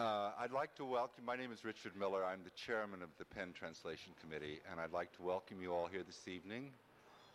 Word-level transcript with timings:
Uh, 0.00 0.30
I'd 0.40 0.50
like 0.50 0.74
to 0.76 0.84
welcome, 0.86 1.26
my 1.26 1.36
name 1.36 1.52
is 1.52 1.62
Richard 1.62 1.92
Miller. 1.94 2.24
I'm 2.24 2.40
the 2.42 2.56
chairman 2.56 3.02
of 3.02 3.10
the 3.18 3.26
PEN 3.26 3.52
Translation 3.52 4.12
Committee, 4.18 4.60
and 4.70 4.80
I'd 4.80 4.94
like 4.94 5.14
to 5.16 5.22
welcome 5.22 5.60
you 5.60 5.74
all 5.74 5.88
here 5.92 6.02
this 6.02 6.26
evening 6.26 6.70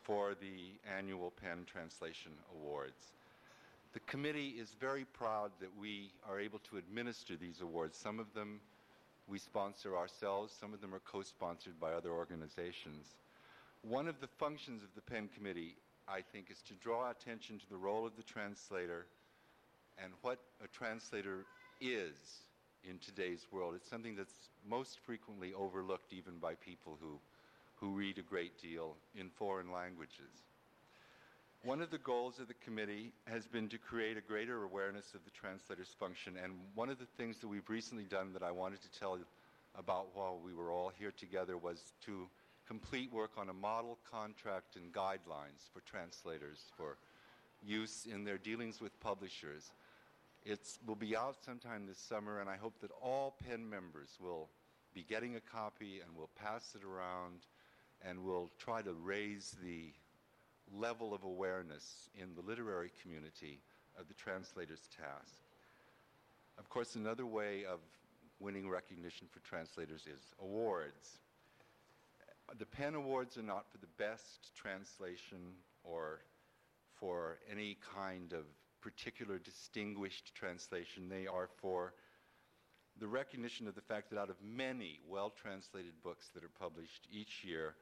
for 0.02 0.34
the 0.34 0.74
annual 0.98 1.32
PEN 1.40 1.66
Translation 1.72 2.32
Awards. 2.56 3.14
The 3.94 4.00
committee 4.00 4.56
is 4.60 4.74
very 4.80 5.06
proud 5.06 5.52
that 5.60 5.70
we 5.80 6.10
are 6.28 6.40
able 6.40 6.58
to 6.72 6.78
administer 6.78 7.36
these 7.36 7.62
awards. 7.62 8.00
Some 8.00 8.20
of 8.20 8.34
them 8.34 8.60
we 9.28 9.38
sponsor 9.38 9.96
ourselves, 9.96 10.52
some 10.60 10.74
of 10.74 10.82
them 10.82 10.96
are 10.96 11.02
co 11.06 11.22
sponsored 11.22 11.80
by 11.80 11.94
other 11.94 12.14
organizations. 12.14 13.06
One 13.84 14.08
of 14.08 14.20
the 14.22 14.30
functions 14.40 14.82
of 14.82 14.90
the 14.96 15.02
PEN 15.02 15.30
Committee, 15.38 15.76
I 16.08 16.22
think, 16.22 16.50
is 16.50 16.64
to 16.64 16.74
draw 16.74 17.12
attention 17.12 17.60
to 17.60 17.70
the 17.70 17.78
role 17.78 18.08
of 18.08 18.18
the 18.18 18.24
translator 18.24 19.06
and 20.04 20.12
what 20.24 20.40
a 20.64 20.68
translator 20.76 21.46
is 21.80 22.16
in 22.90 23.00
today's 23.00 23.48
world. 23.52 23.74
It's 23.76 23.90
something 23.90 24.16
that's 24.16 24.50
most 24.68 25.00
frequently 25.06 25.54
overlooked 25.54 26.14
even 26.14 26.38
by 26.38 26.56
people 26.56 26.98
who, 27.02 27.20
who 27.76 27.96
read 27.96 28.18
a 28.18 28.22
great 28.22 28.62
deal 28.62 28.96
in 29.16 29.30
foreign 29.30 29.72
languages. 29.72 30.44
One 31.64 31.82
of 31.82 31.90
the 31.90 31.98
goals 31.98 32.40
of 32.40 32.48
the 32.48 32.54
committee 32.54 33.12
has 33.26 33.48
been 33.48 33.70
to 33.70 33.78
create 33.78 34.18
a 34.18 34.22
greater 34.22 34.64
awareness 34.64 35.16
of 35.16 35.26
the 35.26 35.32
translator's 35.32 35.96
function, 36.00 36.36
and 36.44 36.54
one 36.76 36.90
of 36.90 37.00
the 37.00 37.08
things 37.18 37.40
that 37.40 37.48
we've 37.48 37.70
recently 37.70 38.04
done 38.04 38.34
that 38.34 38.44
I 38.44 38.52
wanted 38.52 38.82
to 38.84 39.00
tell 39.00 39.18
you 39.18 39.26
about 39.78 40.08
while 40.14 40.40
we 40.44 40.54
were 40.54 40.72
all 40.72 40.92
here 40.98 41.12
together 41.12 41.58
was 41.58 41.94
to 42.06 42.28
complete 42.68 43.12
work 43.12 43.32
on 43.38 43.50
a 43.50 43.54
model 43.54 43.98
contract 44.12 44.76
and 44.76 44.94
guidelines 44.94 45.70
for 45.74 45.82
translators 45.90 46.60
for 46.78 46.98
use 47.66 48.06
in 48.12 48.24
their 48.24 48.38
dealings 48.38 48.80
with 48.80 49.00
publishers. 49.00 49.72
It 50.46 50.60
will 50.86 50.96
be 50.96 51.18
out 51.18 51.38
sometime 51.44 51.88
this 51.88 51.98
summer, 51.98 52.40
and 52.40 52.48
I 52.48 52.56
hope 52.56 52.80
that 52.82 52.92
all 53.02 53.36
PEN 53.44 53.68
members 53.68 54.10
will 54.22 54.50
be 54.94 55.04
getting 55.04 55.36
a 55.36 55.40
copy 55.40 56.02
and 56.06 56.16
will 56.16 56.30
pass 56.36 56.76
it 56.76 56.86
around 56.86 57.48
and 58.04 58.24
will 58.24 58.52
try 58.60 58.84
to 58.84 58.94
raise 58.94 59.56
the 59.64 59.92
level 60.72 61.16
of 61.16 61.24
awareness 61.24 62.10
in 62.14 62.36
the 62.36 62.42
literary 62.42 62.92
community 63.02 63.60
of 64.00 64.08
the 64.08 64.14
translator's 64.14 64.88
task. 64.96 65.34
Of 66.60 66.70
course, 66.70 66.96
another 66.96 67.26
way 67.26 67.66
of 67.66 67.80
winning 68.40 68.70
recognition 68.70 69.26
for 69.32 69.40
translators 69.40 70.06
is 70.06 70.22
awards. 70.40 71.20
The 72.60 72.68
PEN 72.68 72.94
Awards 72.94 73.36
are 73.38 73.44
not 73.44 73.66
for 73.72 73.80
the 73.80 73.88
best 73.98 74.56
translation 74.56 75.40
or 75.84 76.20
for 77.00 77.40
any 77.52 77.78
kind 77.96 78.32
of 78.34 78.46
particular 78.86 79.40
distinguished 79.40 80.36
translation. 80.36 81.10
They 81.10 81.26
are 81.26 81.50
for 81.58 81.96
the 83.00 83.08
recognition 83.08 83.68
of 83.68 83.74
the 83.74 83.82
fact 83.82 84.12
that 84.12 84.20
out 84.20 84.30
of 84.30 84.36
many 84.44 85.00
well 85.10 85.32
translated 85.32 85.94
books 86.04 86.30
that 86.36 86.44
are 86.44 86.60
published 86.60 87.08
each 87.12 87.44
year, 87.44 87.74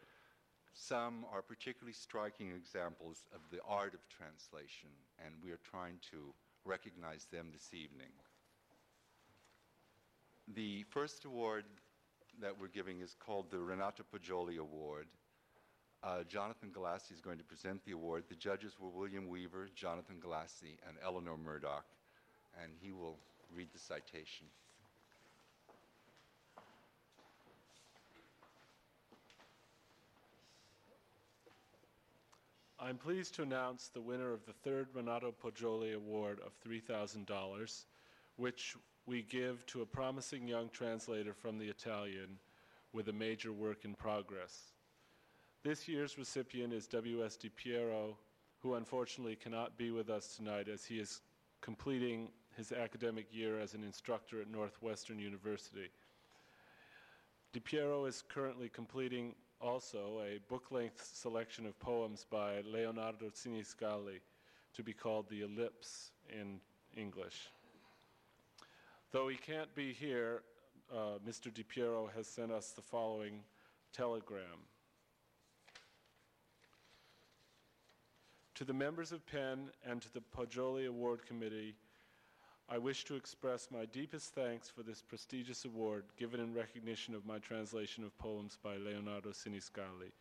some 0.74 1.26
are 1.32 1.42
particularly 1.42 1.94
striking 1.94 2.52
examples 2.52 3.26
of 3.36 3.42
the 3.52 3.60
art 3.68 3.94
of 3.94 4.00
translation, 4.08 4.90
and 5.24 5.36
we 5.44 5.52
are 5.52 5.60
trying 5.70 6.00
to 6.12 6.34
recognize 6.64 7.26
them 7.26 7.50
this 7.52 7.74
evening. 7.74 8.10
The 10.56 10.86
first 10.90 11.26
award 11.26 11.66
that 12.42 12.58
we're 12.60 12.70
giving 12.70 13.02
is 13.02 13.14
called 13.20 13.52
the 13.52 13.60
Renato 13.60 14.04
Poggioli 14.04 14.58
Award. 14.58 15.08
Uh, 16.04 16.22
Jonathan 16.28 16.70
Galassi 16.70 17.14
is 17.14 17.22
going 17.22 17.38
to 17.38 17.46
present 17.46 17.84
the 17.86 17.94
award. 17.94 18.26
The 18.28 18.36
judges 18.36 18.74
were 18.78 18.90
William 18.90 19.30
Weaver, 19.30 19.70
Jonathan 19.74 20.18
Galassi, 20.20 20.78
and 20.86 20.98
Eleanor 21.02 21.38
Murdoch, 21.38 21.86
and 22.62 22.74
he 22.82 22.92
will 22.92 23.18
read 23.56 23.70
the 23.72 23.80
citation. 23.80 24.48
I'm 32.78 32.98
pleased 32.98 33.34
to 33.36 33.44
announce 33.44 33.88
the 33.88 34.02
winner 34.02 34.34
of 34.34 34.46
the 34.46 34.52
third 34.52 34.88
Renato 34.94 35.32
Poggioli 35.32 35.96
Award 35.96 36.42
of 36.46 36.52
$3,000, 36.70 37.86
which 38.36 38.76
we 39.06 39.22
give 39.22 39.66
to 39.68 39.84
a 39.84 39.86
promising 39.86 40.50
young 40.50 40.68
translator 40.68 41.34
from 41.34 41.58
the 41.58 41.70
Italian 41.70 42.38
with 42.92 43.08
a 43.08 43.14
major 43.14 43.54
work 43.54 43.86
in 43.86 43.94
progress. 43.94 44.73
This 45.64 45.88
year's 45.88 46.18
recipient 46.18 46.74
is 46.74 46.88
W.S. 46.88 47.38
DiPiero, 47.38 48.16
who 48.60 48.74
unfortunately 48.74 49.38
cannot 49.38 49.78
be 49.78 49.92
with 49.92 50.10
us 50.10 50.36
tonight 50.36 50.68
as 50.68 50.84
he 50.84 51.00
is 51.00 51.22
completing 51.62 52.28
his 52.58 52.74
academic 52.74 53.28
year 53.32 53.62
as 53.62 53.74
an 53.74 53.82
instructor 53.82 54.42
at 54.42 54.52
Northwestern 54.52 55.20
University. 55.20 55.90
DiPiero 57.54 58.06
is 58.10 58.26
currently 58.28 58.68
completing 58.68 59.36
also 59.62 60.22
a 60.28 60.38
book 60.50 60.70
length 60.70 61.10
selection 61.14 61.66
of 61.66 61.80
poems 61.80 62.26
by 62.30 62.60
Leonardo 62.66 63.30
Sinisgalli 63.30 64.20
to 64.74 64.84
be 64.84 64.92
called 64.92 65.30
The 65.30 65.44
Ellipse 65.44 66.12
in 66.30 66.60
English. 66.94 67.48
Though 69.14 69.30
he 69.30 69.38
can't 69.38 69.74
be 69.74 69.94
here, 69.94 70.42
uh, 70.94 71.20
Mr. 71.26 71.50
DiPiero 71.50 72.12
has 72.14 72.28
sent 72.28 72.52
us 72.52 72.72
the 72.72 72.82
following 72.82 73.46
telegram. 73.94 74.68
To 78.56 78.64
the 78.64 78.74
members 78.74 79.12
of 79.12 79.26
PEN 79.26 79.72
and 79.84 80.00
to 80.04 80.14
the 80.14 80.22
Poggioli 80.22 80.88
Award 80.88 81.26
Committee, 81.26 81.74
I 82.70 82.78
wish 82.78 83.04
to 83.06 83.16
express 83.16 83.70
my 83.72 83.86
deepest 83.86 84.36
thanks 84.36 84.70
for 84.70 84.84
this 84.84 85.02
prestigious 85.02 85.66
award 85.66 86.04
given 86.18 86.40
in 86.40 86.54
recognition 86.54 87.16
of 87.16 87.26
my 87.26 87.40
translation 87.40 88.04
of 88.04 88.16
poems 88.20 88.60
by 88.64 88.78
Leonardo 88.78 89.32
Sinisgalli. 89.32 90.12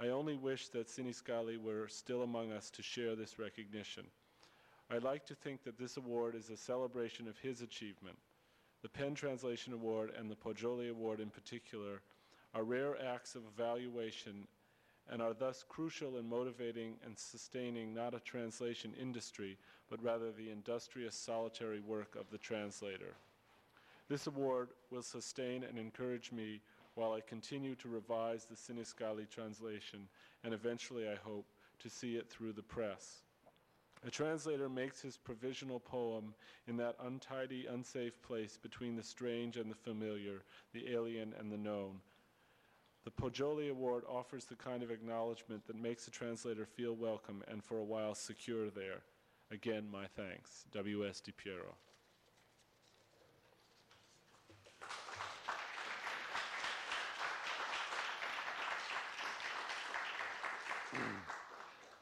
I 0.00 0.08
only 0.08 0.36
wish 0.36 0.66
that 0.70 0.88
Sinisgalli 0.88 1.62
were 1.62 1.86
still 1.86 2.22
among 2.22 2.50
us 2.50 2.70
to 2.70 2.82
share 2.82 3.14
this 3.14 3.38
recognition. 3.38 4.04
I'd 4.90 5.04
like 5.04 5.24
to 5.26 5.36
think 5.36 5.62
that 5.62 5.78
this 5.78 5.96
award 5.96 6.34
is 6.34 6.50
a 6.50 6.56
celebration 6.56 7.28
of 7.28 7.38
his 7.38 7.62
achievement. 7.62 8.16
The 8.82 8.88
PEN 8.88 9.14
Translation 9.14 9.74
Award 9.74 10.10
and 10.18 10.28
the 10.28 10.34
Poggioli 10.34 10.90
Award 10.90 11.20
in 11.20 11.30
particular 11.30 12.02
are 12.52 12.64
rare 12.64 13.00
acts 13.00 13.36
of 13.36 13.42
evaluation 13.46 14.48
and 15.10 15.20
are 15.20 15.34
thus 15.34 15.64
crucial 15.68 16.16
in 16.18 16.28
motivating 16.28 16.94
and 17.04 17.18
sustaining 17.18 17.92
not 17.92 18.14
a 18.14 18.20
translation 18.20 18.94
industry, 18.98 19.58
but 19.90 20.02
rather 20.02 20.30
the 20.30 20.50
industrious 20.50 21.16
solitary 21.16 21.80
work 21.80 22.14
of 22.14 22.30
the 22.30 22.38
translator. 22.38 23.14
This 24.08 24.28
award 24.28 24.70
will 24.90 25.02
sustain 25.02 25.64
and 25.64 25.78
encourage 25.78 26.32
me 26.32 26.60
while 26.94 27.12
I 27.12 27.20
continue 27.20 27.74
to 27.76 27.88
revise 27.88 28.44
the 28.44 28.54
Sinisgalli 28.54 29.28
translation 29.28 30.08
and 30.44 30.54
eventually, 30.54 31.08
I 31.08 31.16
hope, 31.16 31.46
to 31.80 31.90
see 31.90 32.16
it 32.16 32.28
through 32.28 32.52
the 32.52 32.62
press. 32.62 33.22
A 34.06 34.10
translator 34.10 34.68
makes 34.68 35.00
his 35.00 35.16
provisional 35.16 35.78
poem 35.78 36.34
in 36.66 36.76
that 36.78 36.96
untidy, 37.02 37.66
unsafe 37.66 38.20
place 38.22 38.56
between 38.56 38.96
the 38.96 39.02
strange 39.02 39.58
and 39.58 39.70
the 39.70 39.74
familiar, 39.74 40.42
the 40.72 40.90
alien 40.90 41.34
and 41.38 41.52
the 41.52 41.58
known, 41.58 42.00
the 43.04 43.10
Poggioli 43.10 43.70
Award 43.70 44.04
offers 44.08 44.44
the 44.44 44.54
kind 44.54 44.82
of 44.82 44.90
acknowledgement 44.90 45.66
that 45.66 45.76
makes 45.76 46.06
a 46.06 46.10
translator 46.10 46.66
feel 46.66 46.94
welcome 46.94 47.42
and 47.48 47.64
for 47.64 47.78
a 47.78 47.84
while 47.84 48.14
secure 48.14 48.68
there. 48.68 49.02
Again, 49.50 49.88
my 49.90 50.06
thanks. 50.16 50.64
W.S. 50.72 51.20
DiPiero. 51.20 51.74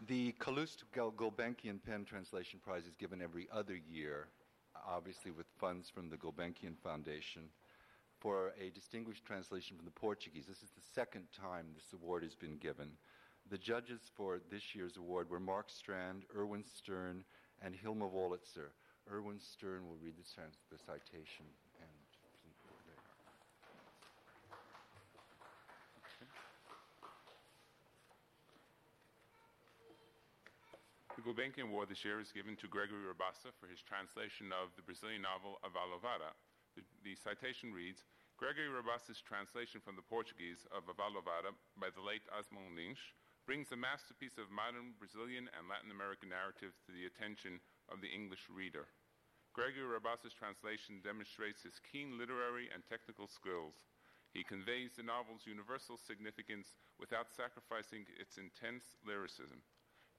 The 0.07 0.33
Calouste 0.41 0.85
Gulbenkian 0.95 1.83
Pen 1.85 2.05
Translation 2.05 2.61
Prize 2.65 2.87
is 2.87 2.97
given 2.97 3.21
every 3.21 3.47
other 3.53 3.77
year, 3.77 4.29
obviously 4.87 5.31
with 5.31 5.47
funds 5.59 5.91
from 5.91 6.09
the 6.09 6.17
Gulbenkian 6.17 6.79
Foundation 6.83 7.43
for 8.21 8.53
a 8.61 8.71
distinguished 8.71 9.25
translation 9.25 9.77
from 9.77 9.85
the 9.85 9.93
Portuguese. 9.93 10.47
This 10.47 10.63
is 10.63 10.71
the 10.71 10.89
second 10.95 11.25
time 11.33 11.67
this 11.75 11.93
award 11.93 12.23
has 12.23 12.35
been 12.35 12.57
given. 12.59 12.91
The 13.51 13.59
judges 13.59 14.01
for 14.17 14.41
this 14.51 14.75
year's 14.75 14.97
award 14.97 15.31
were 15.31 15.41
Mark 15.41 15.71
Strand, 15.71 16.25
Irwin 16.37 16.65
Stern, 16.65 17.25
and 17.63 17.75
Hilma 17.75 18.07
Wolitzer. 18.07 18.71
Irwin 19.11 19.39
Stern 19.41 19.87
will 19.87 19.97
read 20.03 20.15
the, 20.17 20.43
the 20.71 20.79
citation 20.79 21.47
and 21.81 21.89
The 31.19 31.27
Gulbenkian 31.27 31.67
Award 31.67 31.91
this 31.91 32.07
year 32.07 32.23
is 32.23 32.31
given 32.31 32.55
to 32.63 32.71
Gregory 32.71 33.03
Rabassa 33.03 33.51
for 33.59 33.67
his 33.67 33.83
translation 33.83 34.55
of 34.55 34.71
the 34.79 34.87
Brazilian 34.87 35.27
novel 35.27 35.59
Avalovara, 35.67 36.31
the, 36.77 37.15
citation 37.17 37.73
reads 37.73 38.05
Gregory 38.37 38.71
Rabassa's 38.71 39.19
translation 39.25 39.81
from 39.81 39.97
the 39.97 40.07
Portuguese 40.07 40.63
of 40.71 40.87
Avalovara 40.87 41.57
by 41.81 41.91
the 41.91 42.05
late 42.05 42.23
Osman 42.31 42.77
Lins 42.77 43.01
brings 43.49 43.73
a 43.73 43.81
masterpiece 43.81 44.37
of 44.37 44.53
modern 44.53 44.93
Brazilian 45.01 45.49
and 45.57 45.67
Latin 45.67 45.91
American 45.91 46.29
narrative 46.31 46.77
to 46.85 46.93
the 46.93 47.09
attention 47.09 47.59
of 47.89 48.05
the 48.05 48.13
English 48.13 48.45
reader. 48.47 48.87
Gregory 49.57 49.89
Rabassa's 49.89 50.37
translation 50.37 51.03
demonstrates 51.03 51.67
his 51.67 51.83
keen 51.83 52.15
literary 52.15 52.71
and 52.71 52.87
technical 52.87 53.27
skills. 53.27 53.75
He 54.31 54.47
conveys 54.47 54.95
the 54.95 55.03
novel's 55.03 55.49
universal 55.51 55.99
significance 55.99 56.77
without 57.01 57.33
sacrificing 57.33 58.07
its 58.21 58.39
intense 58.39 58.95
lyricism. 59.03 59.65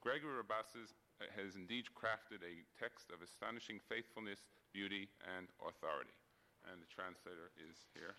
Gregory 0.04 0.44
Rabassa's 0.44 0.92
uh, 1.20 1.30
has 1.32 1.56
indeed 1.56 1.88
crafted 1.96 2.44
a 2.44 2.68
text 2.76 3.08
of 3.08 3.24
astonishing 3.24 3.80
faithfulness, 3.88 4.44
beauty, 4.76 5.08
and 5.24 5.48
authority. 5.60 6.19
And 6.68 6.82
the 6.82 6.90
translator 6.92 7.54
is 7.56 7.76
here. 7.94 8.14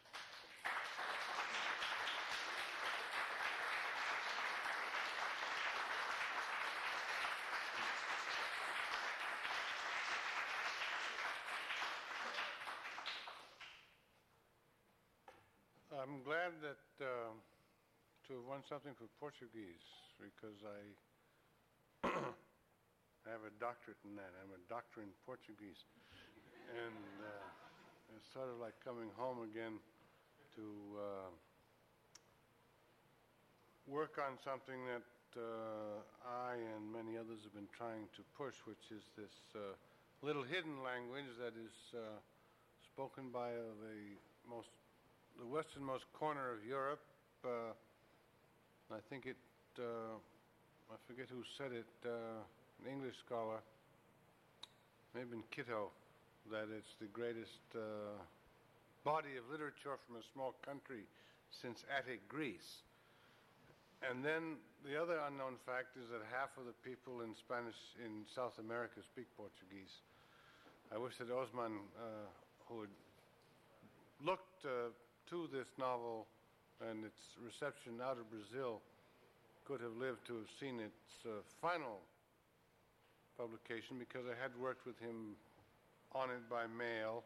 I'm 16.01 16.25
glad 16.25 16.57
that 16.65 16.81
uh, 16.97 17.29
to 18.25 18.31
have 18.33 18.47
won 18.49 18.65
something 18.65 18.97
for 18.97 19.05
Portuguese 19.21 19.85
because 20.17 20.57
I 20.65 20.81
have 23.29 23.45
a 23.45 23.53
doctorate 23.61 24.01
in 24.01 24.17
that. 24.17 24.33
I'm 24.41 24.49
a 24.49 24.63
doctor 24.65 25.05
in 25.05 25.13
Portuguese. 25.29 25.77
And 26.73 27.21
uh, 27.21 27.70
it's 28.15 28.27
sort 28.33 28.49
of 28.51 28.59
like 28.59 28.75
coming 28.83 29.07
home 29.15 29.47
again 29.47 29.79
to 30.55 30.65
uh, 30.99 31.29
work 33.87 34.19
on 34.19 34.35
something 34.43 34.83
that 34.87 35.07
uh, 35.39 36.03
I 36.27 36.59
and 36.75 36.91
many 36.91 37.15
others 37.15 37.39
have 37.47 37.55
been 37.55 37.71
trying 37.71 38.11
to 38.19 38.21
push, 38.35 38.55
which 38.67 38.83
is 38.91 39.03
this 39.15 39.31
uh, 39.55 39.75
little 40.19 40.43
hidden 40.43 40.83
language 40.83 41.31
that 41.39 41.55
is 41.55 41.75
uh, 41.95 42.19
spoken 42.91 43.31
by 43.31 43.55
the 43.55 44.19
most 44.43 44.67
the 45.39 45.47
westernmost 45.47 46.03
corner 46.11 46.51
of 46.51 46.59
Europe. 46.67 46.99
Uh, 47.45 47.71
I 48.91 48.99
think 49.09 49.25
it, 49.25 49.39
uh, 49.79 50.19
I 50.91 50.97
forget 51.07 51.31
who 51.31 51.47
said 51.57 51.71
it, 51.71 51.87
an 52.03 52.91
English 52.91 53.15
scholar, 53.25 53.63
maybe 55.15 55.39
in 55.39 55.43
Kitto, 55.55 55.95
that 56.49 56.67
it's 56.73 56.95
the 56.99 57.11
greatest 57.13 57.61
uh, 57.75 58.17
body 59.03 59.37
of 59.37 59.45
literature 59.51 59.97
from 60.07 60.17
a 60.17 60.25
small 60.33 60.55
country 60.65 61.05
since 61.51 61.85
Attic 61.91 62.27
Greece. 62.27 62.81
And 64.01 64.25
then 64.25 64.57
the 64.81 64.97
other 64.97 65.21
unknown 65.29 65.61
fact 65.61 65.93
is 65.93 66.09
that 66.09 66.25
half 66.33 66.57
of 66.57 66.65
the 66.65 66.73
people 66.81 67.21
in 67.21 67.37
Spanish 67.37 67.77
in 68.01 68.25
South 68.25 68.57
America 68.57 69.05
speak 69.05 69.29
Portuguese. 69.37 70.01
I 70.89 70.97
wish 70.97 71.17
that 71.21 71.29
Osman, 71.29 71.85
uh, 71.93 72.25
who 72.65 72.81
had 72.81 72.93
looked 74.25 74.65
uh, 74.65 74.89
to 75.29 75.47
this 75.53 75.69
novel 75.77 76.25
and 76.81 77.05
its 77.05 77.37
reception 77.37 78.01
out 78.01 78.17
of 78.17 78.25
Brazil 78.33 78.81
could 79.65 79.81
have 79.81 79.93
lived 79.95 80.25
to 80.25 80.41
have 80.41 80.49
seen 80.59 80.81
its 80.81 81.13
uh, 81.25 81.45
final 81.61 82.01
publication 83.37 84.01
because 84.01 84.25
I 84.25 84.35
had 84.41 84.51
worked 84.57 84.85
with 84.85 84.97
him 84.97 85.37
on 86.13 86.29
it 86.29 86.43
by 86.49 86.67
mail 86.67 87.23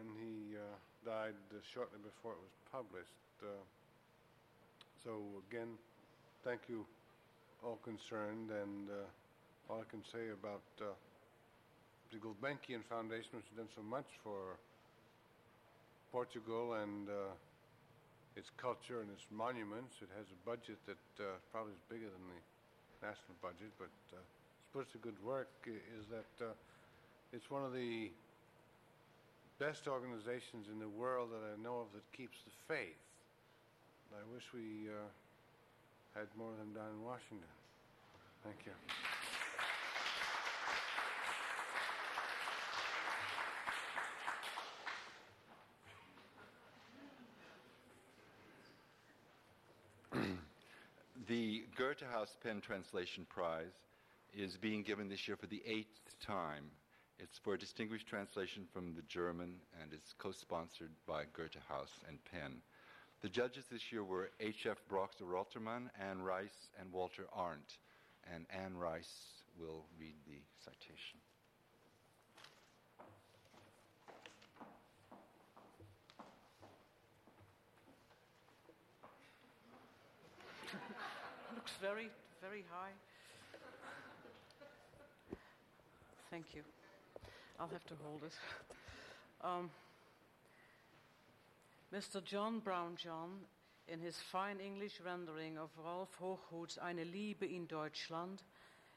and 0.00 0.08
he 0.20 0.56
uh, 0.56 0.60
died 1.04 1.36
uh, 1.52 1.60
shortly 1.64 1.98
before 2.04 2.32
it 2.32 2.42
was 2.42 2.56
published. 2.72 3.24
Uh, 3.40 3.48
so 5.02 5.20
again, 5.48 5.76
thank 6.44 6.68
you 6.68 6.84
all 7.64 7.78
concerned 7.84 8.50
and 8.52 8.90
uh, 8.92 9.72
all 9.72 9.80
I 9.80 9.88
can 9.88 10.04
say 10.04 10.28
about 10.36 10.64
uh, 10.80 10.92
the 12.12 12.18
Gulbenkian 12.20 12.84
Foundation 12.84 13.40
which 13.40 13.48
has 13.48 13.56
done 13.56 13.72
so 13.72 13.82
much 13.82 14.08
for 14.22 14.60
Portugal 16.12 16.74
and 16.78 17.08
its 18.36 18.50
culture 18.54 19.00
and 19.02 19.10
its 19.10 19.26
monuments. 19.34 19.98
It 19.98 20.12
has 20.14 20.26
a 20.30 20.38
budget 20.46 20.78
that 20.86 21.00
probably 21.50 21.74
is 21.74 21.82
bigger 21.90 22.06
than 22.06 22.22
the 22.30 22.40
national 23.02 23.34
budget, 23.42 23.74
but 23.82 23.90
it's 23.90 24.14
put 24.70 24.86
to 24.94 24.98
good 25.02 25.18
work. 25.26 25.50
Is 25.66 26.06
that 26.14 26.30
uh, 26.38 26.54
it's 27.34 27.50
one 27.50 27.64
of 27.64 27.72
the 27.72 28.12
best 29.58 29.88
organizations 29.88 30.68
in 30.70 30.78
the 30.78 30.88
world 30.88 31.30
that 31.32 31.42
I 31.42 31.60
know 31.60 31.80
of 31.80 31.86
that 31.92 32.04
keeps 32.16 32.38
the 32.44 32.52
faith. 32.72 32.94
I 34.12 34.22
wish 34.32 34.44
we 34.54 34.88
uh, 34.88 34.92
had 36.16 36.28
more 36.38 36.52
of 36.52 36.58
them 36.58 36.72
down 36.72 36.90
in 36.96 37.02
Washington. 37.02 37.48
Thank 38.44 38.56
you. 38.66 38.72
The 51.26 51.64
Goethe 51.76 52.02
House 52.12 52.36
Pen 52.44 52.60
Translation 52.60 53.26
Prize 53.28 53.72
is 54.36 54.56
being 54.58 54.82
given 54.82 55.08
this 55.08 55.26
year 55.26 55.38
for 55.38 55.46
the 55.46 55.62
eighth 55.66 56.20
time. 56.24 56.70
It's 57.18 57.38
for 57.38 57.54
a 57.54 57.58
distinguished 57.58 58.06
translation 58.08 58.64
from 58.72 58.94
the 58.94 59.02
German 59.02 59.60
and 59.80 59.92
is 59.92 60.14
co-sponsored 60.18 60.90
by 61.06 61.24
Goethe 61.32 61.56
House 61.68 62.00
and 62.08 62.18
PEN. 62.24 62.60
The 63.22 63.28
judges 63.28 63.64
this 63.70 63.92
year 63.92 64.02
were 64.04 64.30
H.F. 64.40 64.78
Broxer 64.90 65.22
Rotterman, 65.22 65.88
Anne 65.98 66.20
Rice, 66.20 66.68
and 66.78 66.92
Walter 66.92 67.26
Arndt. 67.32 67.78
And 68.34 68.46
Anne 68.50 68.76
Rice 68.76 69.42
will 69.58 69.84
read 69.98 70.16
the 70.26 70.42
citation. 70.64 71.20
looks 81.54 81.72
very, 81.80 82.10
very 82.42 82.64
high. 82.70 82.92
Thank 86.30 86.46
you. 86.54 86.73
I'll 87.58 87.68
have 87.68 87.86
to 87.86 87.94
hold 88.02 88.22
it. 88.24 88.32
Um, 89.42 89.70
Mr. 91.94 92.24
John 92.24 92.60
Brownjohn, 92.60 93.44
in 93.86 94.00
his 94.00 94.16
fine 94.18 94.58
English 94.58 95.00
rendering 95.04 95.58
of 95.58 95.70
Rolf 95.84 96.18
Hochhuth's 96.20 96.78
Eine 96.78 97.04
Liebe 97.04 97.44
in 97.44 97.66
Deutschland, 97.66 98.42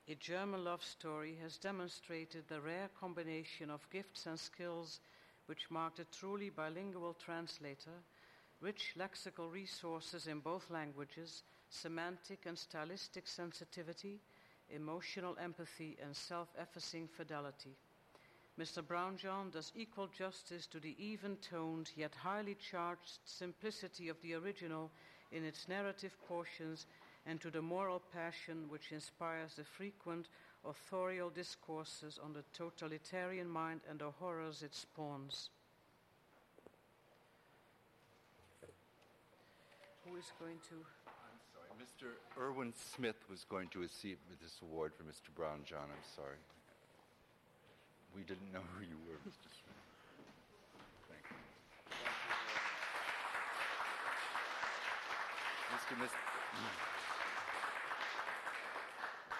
a 0.09 0.15
German 0.15 0.63
love 0.63 0.83
story, 0.83 1.37
has 1.41 1.57
demonstrated 1.57 2.45
the 2.47 2.61
rare 2.61 2.89
combination 2.99 3.69
of 3.69 3.87
gifts 3.91 4.25
and 4.25 4.39
skills 4.39 5.01
which 5.45 5.69
marked 5.69 5.99
a 5.99 6.05
truly 6.05 6.49
bilingual 6.49 7.13
translator, 7.13 8.03
rich 8.61 8.95
lexical 8.97 9.51
resources 9.51 10.27
in 10.27 10.39
both 10.39 10.69
languages, 10.71 11.43
semantic 11.69 12.45
and 12.45 12.57
stylistic 12.57 13.27
sensitivity, 13.27 14.19
emotional 14.69 15.37
empathy, 15.41 15.97
and 16.01 16.15
self 16.15 16.47
effacing 16.59 17.07
fidelity. 17.07 17.75
Mr. 18.59 18.81
Brownjohn 18.81 19.51
does 19.51 19.71
equal 19.75 20.07
justice 20.07 20.65
to 20.65 20.79
the 20.79 20.95
even 20.97 21.37
toned 21.37 21.91
yet 21.95 22.15
highly 22.15 22.55
charged 22.55 23.19
simplicity 23.23 24.09
of 24.09 24.19
the 24.23 24.33
original 24.33 24.89
in 25.31 25.43
its 25.43 25.67
narrative 25.67 26.17
portions 26.27 26.87
and 27.27 27.39
to 27.39 27.51
the 27.51 27.61
moral 27.61 28.01
passion 28.11 28.65
which 28.69 28.91
inspires 28.91 29.53
the 29.55 29.63
frequent 29.63 30.27
authorial 30.65 31.29
discourses 31.29 32.19
on 32.23 32.33
the 32.33 32.43
totalitarian 32.51 33.47
mind 33.47 33.81
and 33.87 33.99
the 33.99 34.09
horrors 34.09 34.63
it 34.63 34.73
spawns. 34.73 35.49
Who 40.07 40.15
is 40.15 40.31
going 40.39 40.57
to? 40.69 40.75
I'm 41.05 41.39
sorry. 41.53 41.69
Mr. 41.77 42.41
Irwin 42.41 42.73
Smith 42.95 43.17
was 43.29 43.43
going 43.43 43.67
to 43.69 43.79
receive 43.79 44.17
this 44.41 44.59
award 44.63 44.93
for 44.97 45.03
Mr. 45.03 45.29
Brownjohn. 45.37 45.91
I'm 45.91 46.07
sorry. 46.15 46.37
We 48.15 48.23
didn't 48.23 48.51
know 48.51 48.63
who 48.75 48.83
you 48.83 48.97
were, 49.07 49.17
Mr. 49.27 49.49
Smith. 49.49 49.81
Thank 51.09 51.23
you. 51.29 51.37
Mr. 55.73 56.09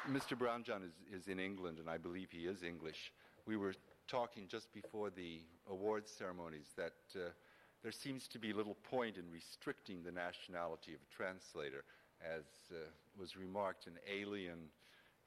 Mr. 0.09 0.38
Brownjohn 0.38 0.83
is, 0.86 0.93
is 1.12 1.27
in 1.27 1.39
England, 1.39 1.79
and 1.79 1.89
I 1.89 1.97
believe 1.97 2.29
he 2.31 2.45
is 2.45 2.63
English. 2.63 3.12
We 3.45 3.57
were 3.57 3.74
talking 4.07 4.47
just 4.47 4.74
before 4.74 5.09
the 5.09 5.41
awards 5.69 6.12
ceremonies 6.12 6.67
that 6.77 6.93
uh, 7.15 7.29
there 7.83 7.91
seems 7.91 8.27
to 8.29 8.39
be 8.39 8.53
little 8.53 8.77
point 8.89 9.17
in 9.17 9.29
restricting 9.31 10.03
the 10.03 10.12
nationality 10.12 10.93
of 10.93 11.00
a 11.01 11.15
translator. 11.15 11.83
As 12.21 12.45
uh, 12.71 12.75
was 13.19 13.36
remarked, 13.36 13.88
an 13.88 13.97
alien 14.09 14.69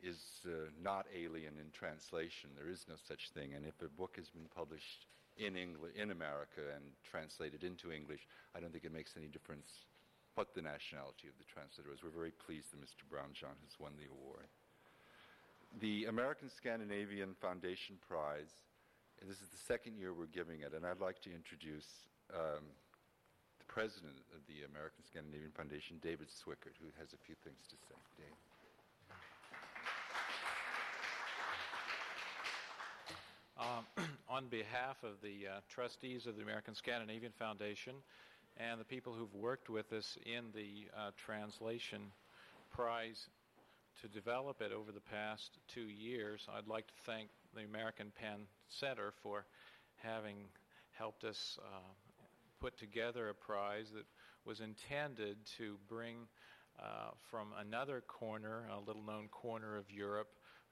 is 0.02 0.40
uh, 0.46 0.70
not 0.82 1.06
alien 1.14 1.54
in 1.58 1.70
translation. 1.72 2.50
There 2.56 2.68
is 2.68 2.86
no 2.88 2.96
such 2.96 3.30
thing. 3.30 3.54
And 3.54 3.66
if 3.66 3.80
a 3.82 3.88
book 3.88 4.16
has 4.16 4.28
been 4.30 4.48
published 4.54 5.06
in, 5.36 5.56
in 5.56 6.10
America 6.10 6.60
and 6.74 6.84
translated 7.04 7.64
into 7.64 7.92
English, 7.92 8.26
I 8.54 8.60
don't 8.60 8.72
think 8.72 8.84
it 8.84 8.92
makes 8.92 9.16
any 9.16 9.28
difference 9.28 9.86
what 10.34 10.54
the 10.54 10.62
nationality 10.62 11.28
of 11.28 11.36
the 11.38 11.48
translator 11.48 11.92
is. 11.92 12.02
We're 12.02 12.14
very 12.14 12.32
pleased 12.32 12.72
that 12.72 12.80
Mr. 12.80 13.04
Brownjohn 13.08 13.58
has 13.66 13.76
won 13.78 13.92
the 13.98 14.08
award. 14.08 14.48
the 15.78 16.06
American 16.06 16.50
Scandinavian 16.50 17.34
Foundation 17.38 17.94
Prize, 18.02 18.50
this 19.22 19.38
is 19.38 19.48
the 19.52 19.62
second 19.68 19.96
year 19.96 20.12
we're 20.14 20.32
giving 20.32 20.60
it, 20.66 20.72
and 20.74 20.84
I'd 20.86 20.98
like 20.98 21.20
to 21.22 21.30
introduce 21.30 22.08
um, 22.34 22.64
the 23.58 23.68
president 23.68 24.18
of 24.34 24.42
the 24.50 24.66
American 24.66 25.04
Scandinavian 25.04 25.52
Foundation, 25.52 26.00
David 26.02 26.26
Swickert, 26.26 26.74
who 26.80 26.90
has 26.98 27.12
a 27.12 27.20
few 27.22 27.36
things 27.44 27.68
to 27.70 27.76
say. 27.86 27.94
Dave. 28.18 28.34
Um, 33.60 33.84
on 34.28 34.46
behalf 34.46 34.96
of 35.02 35.20
the 35.22 35.46
uh, 35.46 35.60
trustees 35.68 36.26
of 36.26 36.36
the 36.36 36.42
American 36.42 36.74
Scandinavian 36.74 37.32
Foundation 37.38 37.92
and 38.56 38.80
the 38.80 38.86
people 38.86 39.12
who've 39.12 39.34
worked 39.34 39.68
with 39.68 39.92
us 39.92 40.16
in 40.24 40.44
the 40.54 40.88
uh, 40.96 41.10
translation 41.18 42.00
prize 42.70 43.28
to 44.00 44.08
develop 44.08 44.62
it 44.62 44.72
over 44.72 44.92
the 44.92 45.00
past 45.00 45.58
two 45.68 45.82
years, 45.82 46.46
I'd 46.56 46.68
like 46.68 46.86
to 46.86 46.94
thank 47.04 47.28
the 47.54 47.64
American 47.64 48.12
Pen 48.18 48.46
Center 48.70 49.12
for 49.22 49.44
having 49.96 50.36
helped 50.92 51.24
us 51.24 51.58
uh, 51.60 51.80
put 52.62 52.78
together 52.78 53.28
a 53.28 53.34
prize 53.34 53.88
that 53.94 54.06
was 54.46 54.60
intended 54.60 55.36
to 55.58 55.76
bring 55.86 56.16
uh, 56.80 57.10
from 57.30 57.48
another 57.60 58.02
corner, 58.06 58.62
a 58.74 58.80
little 58.80 59.02
known 59.02 59.28
corner 59.28 59.76
of 59.76 59.90
Europe, 59.90 60.28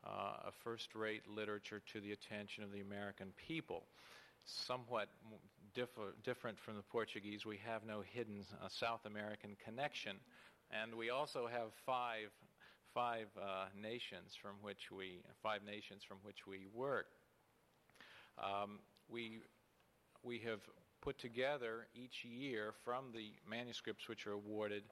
uh, 0.06 0.48
a 0.48 0.52
first 0.64 0.94
rate 0.94 1.22
literature 1.28 1.80
to 1.92 2.00
the 2.00 2.12
attention 2.12 2.64
of 2.64 2.72
the 2.72 2.80
American 2.80 3.32
people. 3.36 3.84
Somewhat 4.44 5.08
differ, 5.74 6.14
different 6.24 6.58
from 6.58 6.76
the 6.76 6.82
Portuguese, 6.82 7.44
we 7.44 7.58
have 7.66 7.84
no 7.84 8.02
hidden 8.12 8.44
uh, 8.62 8.68
South 8.68 9.04
American 9.06 9.56
connection. 9.64 10.16
And 10.70 10.94
we 10.94 11.10
also 11.10 11.46
have 11.46 11.68
five, 11.86 12.30
five 12.94 13.26
uh, 13.40 13.66
nations 13.80 14.36
from 14.40 14.56
which 14.62 14.90
we, 14.90 15.20
five 15.42 15.60
nations 15.64 16.02
from 16.06 16.18
which 16.22 16.46
we 16.46 16.66
work. 16.74 17.06
Um, 18.38 18.78
we, 19.08 19.40
we 20.22 20.38
have 20.40 20.60
put 21.00 21.18
together 21.18 21.86
each 21.94 22.24
year 22.24 22.72
from 22.84 23.06
the 23.14 23.32
manuscripts 23.48 24.08
which 24.08 24.26
are 24.26 24.32
awarded 24.32 24.82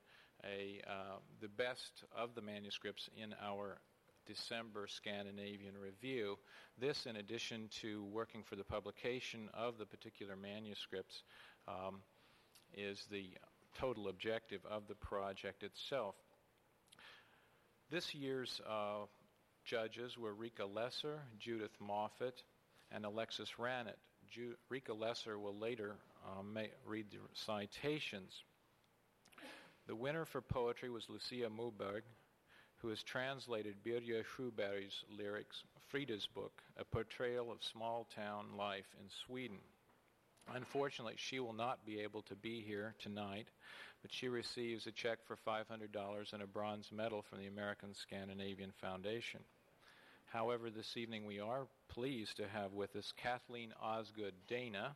a, 0.45 0.81
uh, 0.89 1.17
the 1.41 1.49
best 1.49 2.05
of 2.17 2.35
the 2.35 2.43
manuscripts 2.43 3.09
in 3.17 3.35
our 3.43 3.79
December 4.27 4.87
Scandinavian 4.89 5.75
Review. 5.79 6.37
This, 6.79 7.07
in 7.07 7.17
addition 7.17 7.69
to 7.83 8.05
working 8.05 8.43
for 8.43 8.57
the 8.57 8.65
publication 8.65 9.49
of 9.55 9.79
the 9.79 9.87
particular 9.87 10.37
manuscripts, 10.37 11.23
um, 11.69 12.01
is 12.75 13.07
the 13.11 13.31
total 13.79 14.09
objective 14.09 14.61
of 14.71 14.87
the 14.89 14.95
project 14.95 15.63
itself. 15.63 16.15
This 17.91 18.15
year's 18.15 18.61
uh, 18.69 19.07
judges 19.65 20.19
were 20.19 20.35
Rika 20.35 20.65
Lesser, 20.65 21.21
Judith 21.39 21.77
Moffett, 21.81 22.43
and 22.91 23.05
Alexis 23.05 23.59
Ranit. 23.59 23.97
Ju- 24.31 24.57
Rika 24.69 24.93
Lesser 24.93 25.39
will 25.39 25.57
later 25.57 25.95
uh, 26.27 26.43
read 26.87 27.07
the 27.11 27.19
citations. 27.35 28.33
The 29.87 29.95
winner 29.95 30.25
for 30.25 30.41
poetry 30.41 30.91
was 30.91 31.07
Lucia 31.09 31.49
Moberg, 31.49 32.03
who 32.87 32.91
has 32.91 33.03
translated 33.03 33.75
Birger 33.83 34.23
Sjöberg's 34.23 35.03
lyrics, 35.19 35.65
Frida's 35.89 36.29
book, 36.33 36.63
A 36.77 36.85
Portrayal 36.85 37.51
of 37.51 37.59
Small 37.61 38.07
Town 38.15 38.45
Life 38.57 38.95
in 39.01 39.09
Sweden. 39.27 39.59
Unfortunately, 40.55 41.15
she 41.17 41.41
will 41.41 41.53
not 41.53 41.85
be 41.85 41.99
able 41.99 42.23
to 42.23 42.37
be 42.37 42.61
here 42.61 42.95
tonight, 43.01 43.49
but 44.03 44.13
she 44.13 44.29
receives 44.29 44.87
a 44.87 44.93
check 44.93 45.19
for 45.27 45.37
$500 45.37 46.33
and 46.33 46.43
a 46.45 46.47
bronze 46.47 46.93
medal 46.93 47.23
from 47.23 47.41
the 47.41 47.49
American 47.49 47.93
Scandinavian 47.93 48.71
Foundation. 48.81 49.41
However, 50.27 50.71
this 50.71 50.97
evening 50.97 51.27
we 51.27 51.41
are 51.41 51.67
pleased 51.89 52.37
to 52.37 52.47
have 52.47 52.73
with 52.73 52.95
us 52.95 53.13
Kathleen 53.17 53.73
Osgood 53.83 54.35
Dana, 54.47 54.95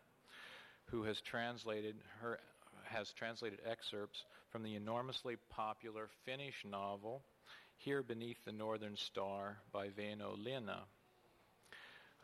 who 0.85 1.03
has 1.03 1.21
translated 1.21 1.97
her 2.21 2.39
has 2.85 3.13
translated 3.13 3.59
excerpts 3.69 4.23
from 4.51 4.63
the 4.63 4.77
enormously 4.77 5.37
popular 5.51 6.09
Finnish 6.25 6.65
novel 6.65 7.23
here 7.81 8.03
Beneath 8.03 8.45
the 8.45 8.53
Northern 8.53 8.95
Star 8.95 9.57
by 9.73 9.89
Väinö 9.89 10.37
Linna. 10.45 10.81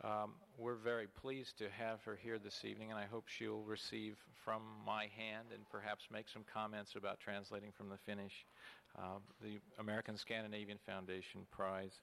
Um, 0.03 0.33
we're 0.59 0.75
very 0.75 1.07
pleased 1.07 1.57
to 1.57 1.65
have 1.71 2.03
her 2.03 2.15
here 2.15 2.37
this 2.37 2.63
evening, 2.63 2.91
and 2.91 2.99
I 2.99 3.05
hope 3.05 3.27
she'll 3.27 3.63
receive 3.63 4.17
from 4.45 4.61
my 4.85 5.09
hand 5.17 5.47
and 5.51 5.67
perhaps 5.71 6.05
make 6.13 6.29
some 6.29 6.43
comments 6.53 6.93
about 6.95 7.19
translating 7.19 7.71
from 7.75 7.89
the 7.89 7.97
Finnish 8.05 8.45
uh, 8.99 9.17
the 9.41 9.57
American 9.79 10.15
Scandinavian 10.15 10.77
Foundation 10.85 11.41
Prize 11.49 12.01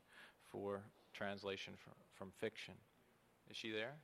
for 0.50 0.80
translation 1.12 1.74
from, 1.84 1.92
from 2.18 2.32
fiction. 2.40 2.74
Is 3.48 3.56
she 3.56 3.70
there? 3.70 3.94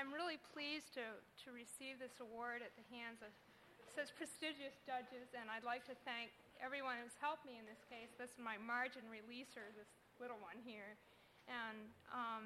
I'm 0.00 0.14
really 0.14 0.38
pleased 0.54 0.89
to, 1.00 1.16
to 1.16 1.48
receive 1.56 1.96
this 1.96 2.20
award 2.20 2.60
at 2.60 2.76
the 2.76 2.84
hands 2.92 3.24
of 3.24 3.32
such 3.96 4.12
prestigious 4.20 4.76
judges, 4.84 5.32
and 5.32 5.48
I'd 5.48 5.64
like 5.64 5.88
to 5.88 5.96
thank 6.04 6.28
everyone 6.60 7.00
who's 7.00 7.16
helped 7.18 7.48
me 7.48 7.56
in 7.56 7.64
this 7.64 7.80
case. 7.88 8.12
This 8.20 8.36
is 8.36 8.40
my 8.40 8.60
margin 8.60 9.08
releaser, 9.08 9.64
this 9.74 9.88
little 10.20 10.38
one 10.38 10.60
here. 10.60 10.94
And 11.48 11.88
um, 12.12 12.44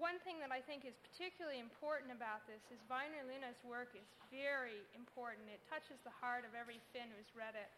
one 0.00 0.18
thing 0.24 0.40
that 0.40 0.50
I 0.50 0.64
think 0.64 0.88
is 0.88 0.96
particularly 1.12 1.60
important 1.60 2.10
about 2.10 2.48
this 2.48 2.64
is 2.72 2.80
Väinö 2.90 3.22
Linna's 3.28 3.60
work 3.62 3.92
is 3.94 4.08
very 4.32 4.82
important. 4.96 5.46
It 5.52 5.60
touches 5.68 6.00
the 6.02 6.14
heart 6.16 6.42
of 6.42 6.56
every 6.56 6.80
Finn 6.90 7.12
who's 7.14 7.30
read 7.36 7.54
it. 7.54 7.70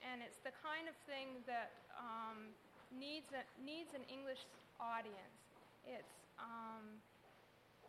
And 0.00 0.22
it's 0.22 0.38
the 0.46 0.54
kind 0.62 0.86
of 0.86 0.94
thing 1.10 1.42
that 1.50 1.74
um, 1.98 2.54
needs, 2.94 3.28
a, 3.34 3.42
needs 3.60 3.92
an 3.92 4.06
English 4.06 4.46
audience. 4.78 5.42
It's, 5.84 6.16
um, 6.38 7.02